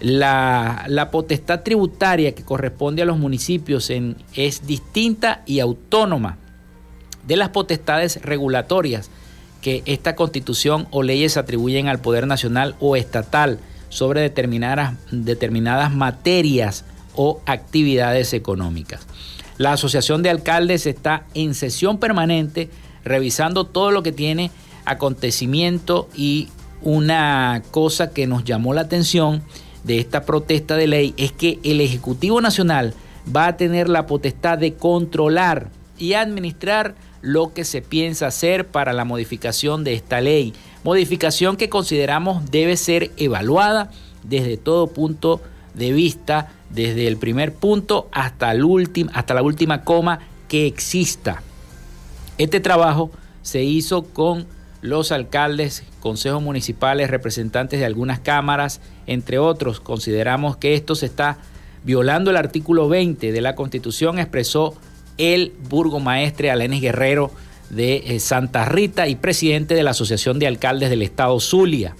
la, 0.00 0.84
la 0.88 1.10
potestad 1.10 1.62
tributaria 1.62 2.34
que 2.34 2.44
corresponde 2.44 3.02
a 3.02 3.04
los 3.06 3.18
municipios 3.18 3.90
es 4.34 4.66
distinta 4.66 5.42
y 5.46 5.60
autónoma 5.60 6.38
de 7.26 7.36
las 7.36 7.50
potestades 7.50 8.20
regulatorias 8.22 9.10
que 9.64 9.82
esta 9.86 10.14
constitución 10.14 10.86
o 10.90 11.02
leyes 11.02 11.38
atribuyen 11.38 11.88
al 11.88 11.98
Poder 11.98 12.26
Nacional 12.26 12.76
o 12.80 12.96
estatal 12.96 13.58
sobre 13.88 14.20
determinadas, 14.20 14.98
determinadas 15.10 15.90
materias 15.90 16.84
o 17.14 17.40
actividades 17.46 18.34
económicas. 18.34 19.06
La 19.56 19.72
Asociación 19.72 20.22
de 20.22 20.28
Alcaldes 20.28 20.84
está 20.84 21.24
en 21.32 21.54
sesión 21.54 21.96
permanente 21.96 22.68
revisando 23.06 23.64
todo 23.64 23.90
lo 23.90 24.02
que 24.02 24.12
tiene 24.12 24.50
acontecimiento 24.84 26.10
y 26.14 26.50
una 26.82 27.62
cosa 27.70 28.10
que 28.10 28.26
nos 28.26 28.44
llamó 28.44 28.74
la 28.74 28.82
atención 28.82 29.42
de 29.82 29.98
esta 29.98 30.26
protesta 30.26 30.76
de 30.76 30.88
ley 30.88 31.14
es 31.16 31.32
que 31.32 31.58
el 31.64 31.80
Ejecutivo 31.80 32.42
Nacional 32.42 32.92
va 33.34 33.46
a 33.46 33.56
tener 33.56 33.88
la 33.88 34.06
potestad 34.06 34.58
de 34.58 34.74
controlar 34.74 35.70
y 35.98 36.12
administrar 36.12 36.96
lo 37.24 37.54
que 37.54 37.64
se 37.64 37.80
piensa 37.80 38.26
hacer 38.26 38.66
para 38.66 38.92
la 38.92 39.06
modificación 39.06 39.82
de 39.82 39.94
esta 39.94 40.20
ley. 40.20 40.52
Modificación 40.84 41.56
que 41.56 41.70
consideramos 41.70 42.50
debe 42.50 42.76
ser 42.76 43.12
evaluada 43.16 43.90
desde 44.22 44.58
todo 44.58 44.88
punto 44.88 45.40
de 45.72 45.92
vista, 45.92 46.52
desde 46.68 47.06
el 47.06 47.16
primer 47.16 47.54
punto 47.54 48.08
hasta, 48.12 48.52
el 48.52 48.62
hasta 49.14 49.32
la 49.32 49.42
última 49.42 49.84
coma 49.84 50.20
que 50.48 50.66
exista. 50.66 51.42
Este 52.36 52.60
trabajo 52.60 53.10
se 53.40 53.62
hizo 53.64 54.02
con 54.04 54.46
los 54.82 55.10
alcaldes, 55.10 55.82
consejos 56.00 56.42
municipales, 56.42 57.10
representantes 57.10 57.80
de 57.80 57.86
algunas 57.86 58.20
cámaras, 58.20 58.82
entre 59.06 59.38
otros. 59.38 59.80
Consideramos 59.80 60.58
que 60.58 60.74
esto 60.74 60.94
se 60.94 61.06
está 61.06 61.38
violando 61.84 62.30
el 62.30 62.36
artículo 62.36 62.86
20 62.86 63.32
de 63.32 63.40
la 63.40 63.54
Constitución, 63.54 64.18
expresó 64.18 64.74
el 65.18 65.52
burgomaestre 65.68 66.50
Alenis 66.50 66.82
Guerrero 66.82 67.30
de 67.70 67.96
eh, 68.06 68.20
Santa 68.20 68.64
Rita 68.64 69.08
y 69.08 69.16
presidente 69.16 69.74
de 69.74 69.82
la 69.82 69.90
Asociación 69.90 70.38
de 70.38 70.46
Alcaldes 70.46 70.90
del 70.90 71.02
Estado 71.02 71.38
Zulia. 71.40 71.96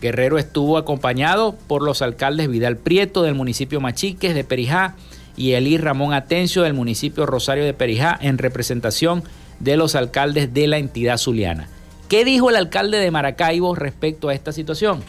Guerrero 0.00 0.38
estuvo 0.38 0.78
acompañado 0.78 1.56
por 1.66 1.82
los 1.82 2.00
alcaldes 2.02 2.48
Vidal 2.48 2.76
Prieto 2.76 3.22
del 3.22 3.34
municipio 3.34 3.80
Machiques 3.80 4.34
de 4.34 4.44
Perijá 4.44 4.94
y 5.36 5.52
Elí 5.52 5.76
Ramón 5.76 6.14
Atencio 6.14 6.62
del 6.62 6.74
municipio 6.74 7.26
Rosario 7.26 7.64
de 7.64 7.74
Perijá 7.74 8.18
en 8.20 8.38
representación 8.38 9.22
de 9.58 9.76
los 9.76 9.94
alcaldes 9.94 10.54
de 10.54 10.66
la 10.66 10.78
entidad 10.78 11.18
zuliana. 11.18 11.68
¿Qué 12.08 12.24
dijo 12.24 12.50
el 12.50 12.56
alcalde 12.56 12.98
de 12.98 13.10
Maracaibo 13.10 13.74
respecto 13.74 14.28
a 14.28 14.34
esta 14.34 14.52
situación? 14.52 15.02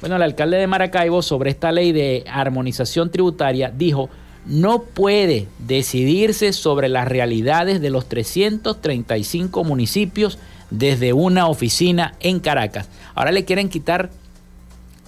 Bueno, 0.00 0.16
el 0.16 0.22
alcalde 0.22 0.56
de 0.56 0.66
Maracaibo 0.66 1.22
sobre 1.22 1.50
esta 1.50 1.70
ley 1.70 1.92
de 1.92 2.24
armonización 2.26 3.10
tributaria 3.10 3.70
dijo, 3.70 4.08
no 4.46 4.82
puede 4.82 5.48
decidirse 5.58 6.52
sobre 6.52 6.88
las 6.88 7.06
realidades 7.06 7.80
de 7.80 7.90
los 7.90 8.08
335 8.08 9.64
municipios 9.64 10.38
desde 10.70 11.12
una 11.12 11.48
oficina 11.48 12.14
en 12.20 12.40
Caracas. 12.40 12.88
Ahora 13.14 13.32
le 13.32 13.44
quieren 13.44 13.68
quitar 13.68 14.10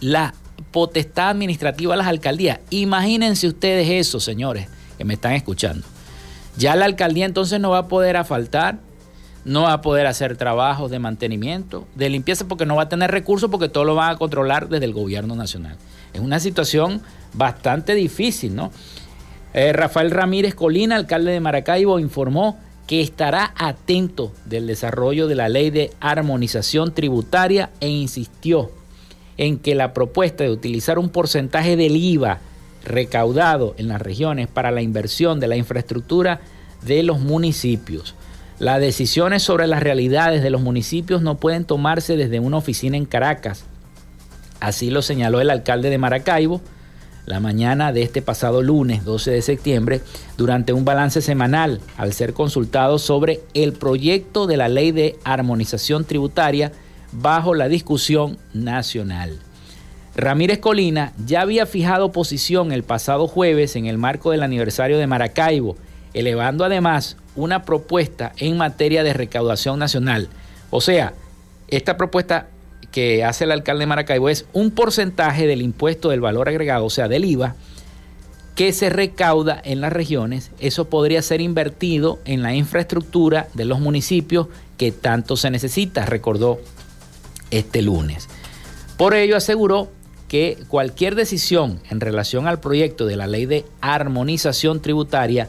la 0.00 0.34
potestad 0.70 1.30
administrativa 1.30 1.94
a 1.94 1.96
las 1.96 2.06
alcaldías. 2.06 2.60
Imagínense 2.70 3.46
ustedes 3.46 3.88
eso, 3.88 4.20
señores, 4.20 4.68
que 4.98 5.04
me 5.04 5.14
están 5.14 5.32
escuchando. 5.32 5.86
Ya 6.56 6.76
la 6.76 6.84
alcaldía 6.84 7.26
entonces 7.26 7.60
no 7.60 7.70
va 7.70 7.78
a 7.78 7.88
poder 7.88 8.16
asfaltar, 8.16 8.78
no 9.44 9.62
va 9.62 9.72
a 9.72 9.80
poder 9.80 10.06
hacer 10.06 10.36
trabajos 10.36 10.90
de 10.90 10.98
mantenimiento, 10.98 11.86
de 11.94 12.10
limpieza, 12.10 12.46
porque 12.46 12.66
no 12.66 12.76
va 12.76 12.82
a 12.82 12.88
tener 12.88 13.10
recursos, 13.10 13.50
porque 13.50 13.68
todo 13.68 13.84
lo 13.84 13.94
van 13.94 14.10
a 14.10 14.16
controlar 14.16 14.68
desde 14.68 14.84
el 14.84 14.92
gobierno 14.92 15.34
nacional. 15.34 15.76
Es 16.12 16.20
una 16.20 16.40
situación 16.40 17.00
bastante 17.32 17.94
difícil, 17.94 18.54
¿no? 18.54 18.70
Eh, 19.54 19.72
Rafael 19.72 20.10
Ramírez 20.10 20.54
Colina, 20.54 20.96
alcalde 20.96 21.32
de 21.32 21.40
Maracaibo, 21.40 21.98
informó 21.98 22.58
que 22.86 23.00
estará 23.00 23.52
atento 23.56 24.32
del 24.46 24.66
desarrollo 24.66 25.28
de 25.28 25.34
la 25.34 25.48
ley 25.48 25.70
de 25.70 25.92
armonización 26.00 26.94
tributaria 26.94 27.70
e 27.80 27.88
insistió 27.88 28.70
en 29.36 29.58
que 29.58 29.74
la 29.74 29.92
propuesta 29.92 30.44
de 30.44 30.50
utilizar 30.50 30.98
un 30.98 31.08
porcentaje 31.08 31.76
del 31.76 31.96
IVA 31.96 32.40
recaudado 32.84 33.74
en 33.78 33.88
las 33.88 34.02
regiones 34.02 34.48
para 34.48 34.70
la 34.70 34.82
inversión 34.82 35.38
de 35.40 35.48
la 35.48 35.56
infraestructura 35.56 36.40
de 36.84 37.02
los 37.02 37.20
municipios. 37.20 38.14
Las 38.58 38.80
decisiones 38.80 39.42
sobre 39.42 39.66
las 39.66 39.82
realidades 39.82 40.42
de 40.42 40.50
los 40.50 40.60
municipios 40.60 41.22
no 41.22 41.36
pueden 41.36 41.64
tomarse 41.64 42.16
desde 42.16 42.40
una 42.40 42.58
oficina 42.58 42.96
en 42.96 43.06
Caracas. 43.06 43.64
Así 44.60 44.90
lo 44.90 45.02
señaló 45.02 45.40
el 45.40 45.50
alcalde 45.50 45.90
de 45.90 45.98
Maracaibo 45.98 46.60
la 47.26 47.40
mañana 47.40 47.92
de 47.92 48.02
este 48.02 48.22
pasado 48.22 48.62
lunes 48.62 49.04
12 49.04 49.30
de 49.30 49.42
septiembre 49.42 50.00
durante 50.36 50.72
un 50.72 50.84
balance 50.84 51.22
semanal 51.22 51.80
al 51.96 52.12
ser 52.12 52.32
consultado 52.32 52.98
sobre 52.98 53.40
el 53.54 53.72
proyecto 53.72 54.46
de 54.46 54.56
la 54.56 54.68
ley 54.68 54.92
de 54.92 55.16
armonización 55.24 56.04
tributaria 56.04 56.72
bajo 57.12 57.54
la 57.54 57.68
discusión 57.68 58.38
nacional. 58.52 59.38
Ramírez 60.14 60.58
Colina 60.58 61.12
ya 61.24 61.40
había 61.40 61.64
fijado 61.64 62.12
posición 62.12 62.72
el 62.72 62.82
pasado 62.82 63.26
jueves 63.26 63.76
en 63.76 63.86
el 63.86 63.98
marco 63.98 64.30
del 64.30 64.42
aniversario 64.42 64.98
de 64.98 65.06
Maracaibo, 65.06 65.76
elevando 66.12 66.64
además 66.64 67.16
una 67.34 67.62
propuesta 67.62 68.32
en 68.36 68.58
materia 68.58 69.04
de 69.04 69.14
recaudación 69.14 69.78
nacional. 69.78 70.28
O 70.70 70.80
sea, 70.82 71.14
esta 71.68 71.96
propuesta 71.96 72.48
que 72.92 73.24
hace 73.24 73.44
el 73.44 73.50
alcalde 73.50 73.80
de 73.80 73.86
Maracaibo 73.86 74.28
es 74.28 74.44
un 74.52 74.70
porcentaje 74.70 75.46
del 75.46 75.62
impuesto 75.62 76.10
del 76.10 76.20
valor 76.20 76.48
agregado, 76.48 76.84
o 76.84 76.90
sea, 76.90 77.08
del 77.08 77.24
IVA, 77.24 77.56
que 78.54 78.72
se 78.72 78.90
recauda 78.90 79.60
en 79.64 79.80
las 79.80 79.92
regiones. 79.92 80.50
Eso 80.60 80.88
podría 80.88 81.22
ser 81.22 81.40
invertido 81.40 82.20
en 82.26 82.42
la 82.42 82.54
infraestructura 82.54 83.48
de 83.54 83.64
los 83.64 83.80
municipios 83.80 84.48
que 84.76 84.92
tanto 84.92 85.36
se 85.36 85.50
necesita, 85.50 86.04
recordó 86.04 86.60
este 87.50 87.82
lunes. 87.82 88.28
Por 88.96 89.14
ello 89.14 89.36
aseguró 89.36 89.90
que 90.28 90.58
cualquier 90.68 91.14
decisión 91.14 91.80
en 91.90 92.00
relación 92.00 92.46
al 92.46 92.60
proyecto 92.60 93.06
de 93.06 93.16
la 93.16 93.26
ley 93.26 93.46
de 93.46 93.64
armonización 93.80 94.80
tributaria 94.80 95.48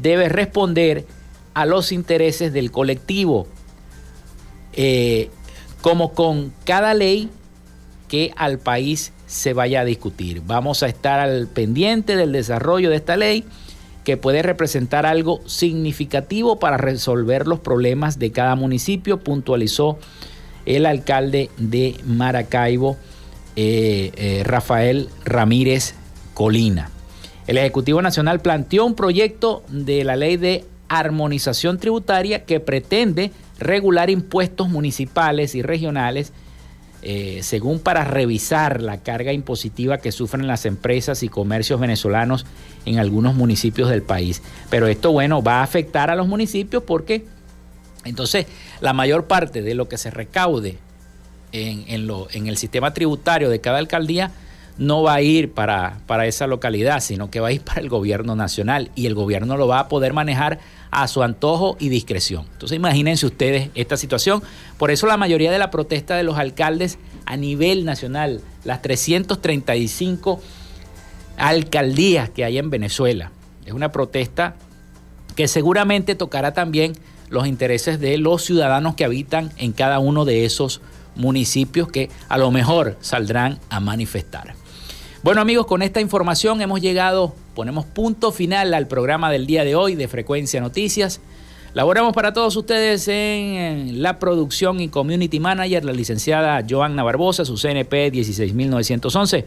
debe 0.00 0.28
responder 0.28 1.06
a 1.54 1.66
los 1.66 1.92
intereses 1.92 2.52
del 2.52 2.70
colectivo, 2.70 3.46
eh, 4.72 5.30
como 5.84 6.14
con 6.14 6.50
cada 6.64 6.94
ley 6.94 7.28
que 8.08 8.32
al 8.38 8.58
país 8.58 9.12
se 9.26 9.52
vaya 9.52 9.82
a 9.82 9.84
discutir. 9.84 10.40
Vamos 10.46 10.82
a 10.82 10.86
estar 10.86 11.20
al 11.20 11.46
pendiente 11.46 12.16
del 12.16 12.32
desarrollo 12.32 12.88
de 12.88 12.96
esta 12.96 13.18
ley 13.18 13.44
que 14.02 14.16
puede 14.16 14.40
representar 14.42 15.04
algo 15.04 15.42
significativo 15.44 16.58
para 16.58 16.78
resolver 16.78 17.46
los 17.46 17.60
problemas 17.60 18.18
de 18.18 18.32
cada 18.32 18.54
municipio, 18.54 19.20
puntualizó 19.20 19.98
el 20.64 20.86
alcalde 20.86 21.50
de 21.58 21.96
Maracaibo, 22.06 22.96
eh, 23.54 24.10
eh, 24.16 24.42
Rafael 24.42 25.10
Ramírez 25.26 25.96
Colina. 26.32 26.88
El 27.46 27.58
Ejecutivo 27.58 28.00
Nacional 28.00 28.40
planteó 28.40 28.86
un 28.86 28.94
proyecto 28.94 29.62
de 29.68 30.02
la 30.02 30.16
ley 30.16 30.38
de 30.38 30.64
armonización 30.88 31.78
tributaria 31.78 32.44
que 32.44 32.60
pretende 32.60 33.32
regular 33.58 34.10
impuestos 34.10 34.68
municipales 34.68 35.54
y 35.54 35.62
regionales 35.62 36.32
eh, 37.02 37.40
según 37.42 37.80
para 37.80 38.04
revisar 38.04 38.80
la 38.80 39.02
carga 39.02 39.32
impositiva 39.32 39.98
que 39.98 40.10
sufren 40.10 40.46
las 40.46 40.64
empresas 40.64 41.22
y 41.22 41.28
comercios 41.28 41.78
venezolanos 41.78 42.46
en 42.86 42.98
algunos 42.98 43.34
municipios 43.34 43.90
del 43.90 44.02
país. 44.02 44.42
Pero 44.70 44.86
esto, 44.86 45.12
bueno, 45.12 45.42
va 45.42 45.60
a 45.60 45.62
afectar 45.62 46.10
a 46.10 46.16
los 46.16 46.26
municipios 46.26 46.82
porque 46.82 47.26
entonces, 48.04 48.46
la 48.80 48.92
mayor 48.92 49.26
parte 49.26 49.62
de 49.62 49.74
lo 49.74 49.88
que 49.88 49.98
se 49.98 50.10
recaude 50.10 50.78
en, 51.52 51.86
el 51.88 52.56
sistema 52.56 52.92
tributario 52.92 53.48
de 53.48 53.60
cada 53.60 53.78
alcaldía 53.78 54.32
no 54.76 55.02
va 55.02 55.14
a 55.14 55.22
ir 55.22 55.52
para, 55.52 56.00
para, 56.06 56.26
esa 56.26 56.46
localidad, 56.46 57.00
sino 57.00 57.30
que 57.30 57.40
va 57.40 57.48
a 57.48 57.52
ir 57.52 57.60
para 57.62 57.80
el 57.80 57.88
gobierno 57.88 58.34
nacional 58.34 58.90
y 58.94 59.06
el 59.06 59.14
gobierno 59.14 59.56
lo 59.56 59.68
va 59.68 59.80
a 59.80 59.88
poder 59.88 60.12
manejar 60.12 60.58
a 60.94 61.08
su 61.08 61.22
antojo 61.22 61.76
y 61.80 61.88
discreción. 61.88 62.46
Entonces 62.52 62.76
imagínense 62.76 63.26
ustedes 63.26 63.70
esta 63.74 63.96
situación. 63.96 64.42
Por 64.78 64.90
eso 64.90 65.06
la 65.06 65.16
mayoría 65.16 65.50
de 65.50 65.58
la 65.58 65.70
protesta 65.70 66.16
de 66.16 66.22
los 66.22 66.38
alcaldes 66.38 66.98
a 67.26 67.36
nivel 67.36 67.84
nacional, 67.84 68.40
las 68.64 68.80
335 68.80 70.40
alcaldías 71.36 72.30
que 72.30 72.44
hay 72.44 72.58
en 72.58 72.70
Venezuela, 72.70 73.32
es 73.66 73.72
una 73.72 73.90
protesta 73.90 74.56
que 75.34 75.48
seguramente 75.48 76.14
tocará 76.14 76.54
también 76.54 76.92
los 77.28 77.46
intereses 77.46 77.98
de 77.98 78.16
los 78.18 78.44
ciudadanos 78.44 78.94
que 78.94 79.04
habitan 79.04 79.50
en 79.56 79.72
cada 79.72 79.98
uno 79.98 80.24
de 80.24 80.44
esos 80.44 80.80
municipios 81.16 81.88
que 81.88 82.08
a 82.28 82.38
lo 82.38 82.52
mejor 82.52 82.96
saldrán 83.00 83.58
a 83.68 83.80
manifestar. 83.80 84.54
Bueno 85.24 85.40
amigos, 85.40 85.64
con 85.64 85.80
esta 85.80 86.02
información 86.02 86.60
hemos 86.60 86.82
llegado, 86.82 87.34
ponemos 87.54 87.86
punto 87.86 88.30
final 88.30 88.74
al 88.74 88.86
programa 88.86 89.30
del 89.30 89.46
día 89.46 89.64
de 89.64 89.74
hoy 89.74 89.94
de 89.94 90.06
Frecuencia 90.06 90.60
Noticias. 90.60 91.22
Laboramos 91.72 92.12
para 92.12 92.34
todos 92.34 92.54
ustedes 92.56 93.08
en 93.08 94.02
la 94.02 94.18
producción 94.18 94.80
y 94.80 94.88
community 94.88 95.40
manager, 95.40 95.82
la 95.82 95.94
licenciada 95.94 96.62
Joanna 96.68 97.02
Barbosa, 97.02 97.46
su 97.46 97.56
CNP 97.56 98.10
16911. 98.10 99.46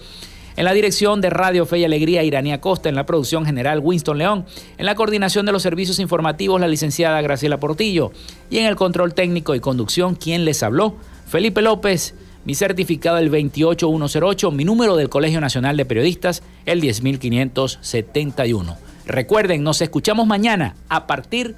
En 0.56 0.66
la 0.66 0.74
dirección 0.74 1.22
de 1.22 1.30
Radio 1.30 1.68
Fe 1.68 1.78
y 1.78 1.86
Alegría, 1.86 2.24
Iranía 2.24 2.60
Costa. 2.60 2.90
En 2.90 2.96
la 2.96 3.06
producción 3.06 3.46
general, 3.46 3.80
Winston 3.84 4.18
León. 4.18 4.46
En 4.80 4.88
la 4.88 4.96
coordinación 4.96 5.46
de 5.46 5.52
los 5.52 5.62
servicios 5.62 6.00
informativos, 6.00 6.60
la 6.60 6.68
licenciada 6.68 7.22
Graciela 7.22 7.60
Portillo. 7.60 8.12
Y 8.50 8.58
en 8.58 8.66
el 8.66 8.76
control 8.76 9.14
técnico 9.14 9.54
y 9.54 9.60
conducción, 9.60 10.16
¿quién 10.16 10.44
les 10.44 10.64
habló? 10.64 10.96
Felipe 11.28 11.62
López. 11.62 12.16
Mi 12.48 12.56
certificado 12.56 13.18
el 13.18 13.30
28108, 13.30 14.52
mi 14.52 14.64
número 14.64 14.96
del 14.96 15.10
Colegio 15.10 15.42
Nacional 15.42 15.76
de 15.76 15.84
Periodistas 15.84 16.44
el 16.66 16.80
10571. 16.80 18.78
Recuerden, 19.06 19.64
nos 19.64 19.82
escuchamos 19.82 20.28
mañana 20.28 20.78
a 20.88 21.08
partir 21.08 21.56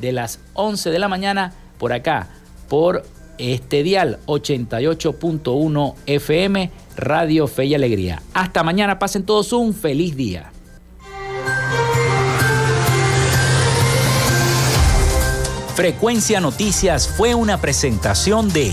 de 0.00 0.10
las 0.10 0.40
11 0.54 0.90
de 0.90 0.98
la 0.98 1.06
mañana 1.06 1.52
por 1.78 1.92
acá, 1.92 2.26
por 2.68 3.04
este 3.38 3.84
dial 3.84 4.18
88.1 4.26 5.94
FM 6.06 6.72
Radio 6.96 7.46
Fe 7.46 7.66
y 7.66 7.76
Alegría. 7.76 8.20
Hasta 8.34 8.64
mañana, 8.64 8.98
pasen 8.98 9.22
todos 9.22 9.52
un 9.52 9.72
feliz 9.72 10.16
día. 10.16 10.50
Frecuencia 15.76 16.40
Noticias 16.40 17.06
fue 17.06 17.36
una 17.36 17.60
presentación 17.60 18.52
de 18.52 18.72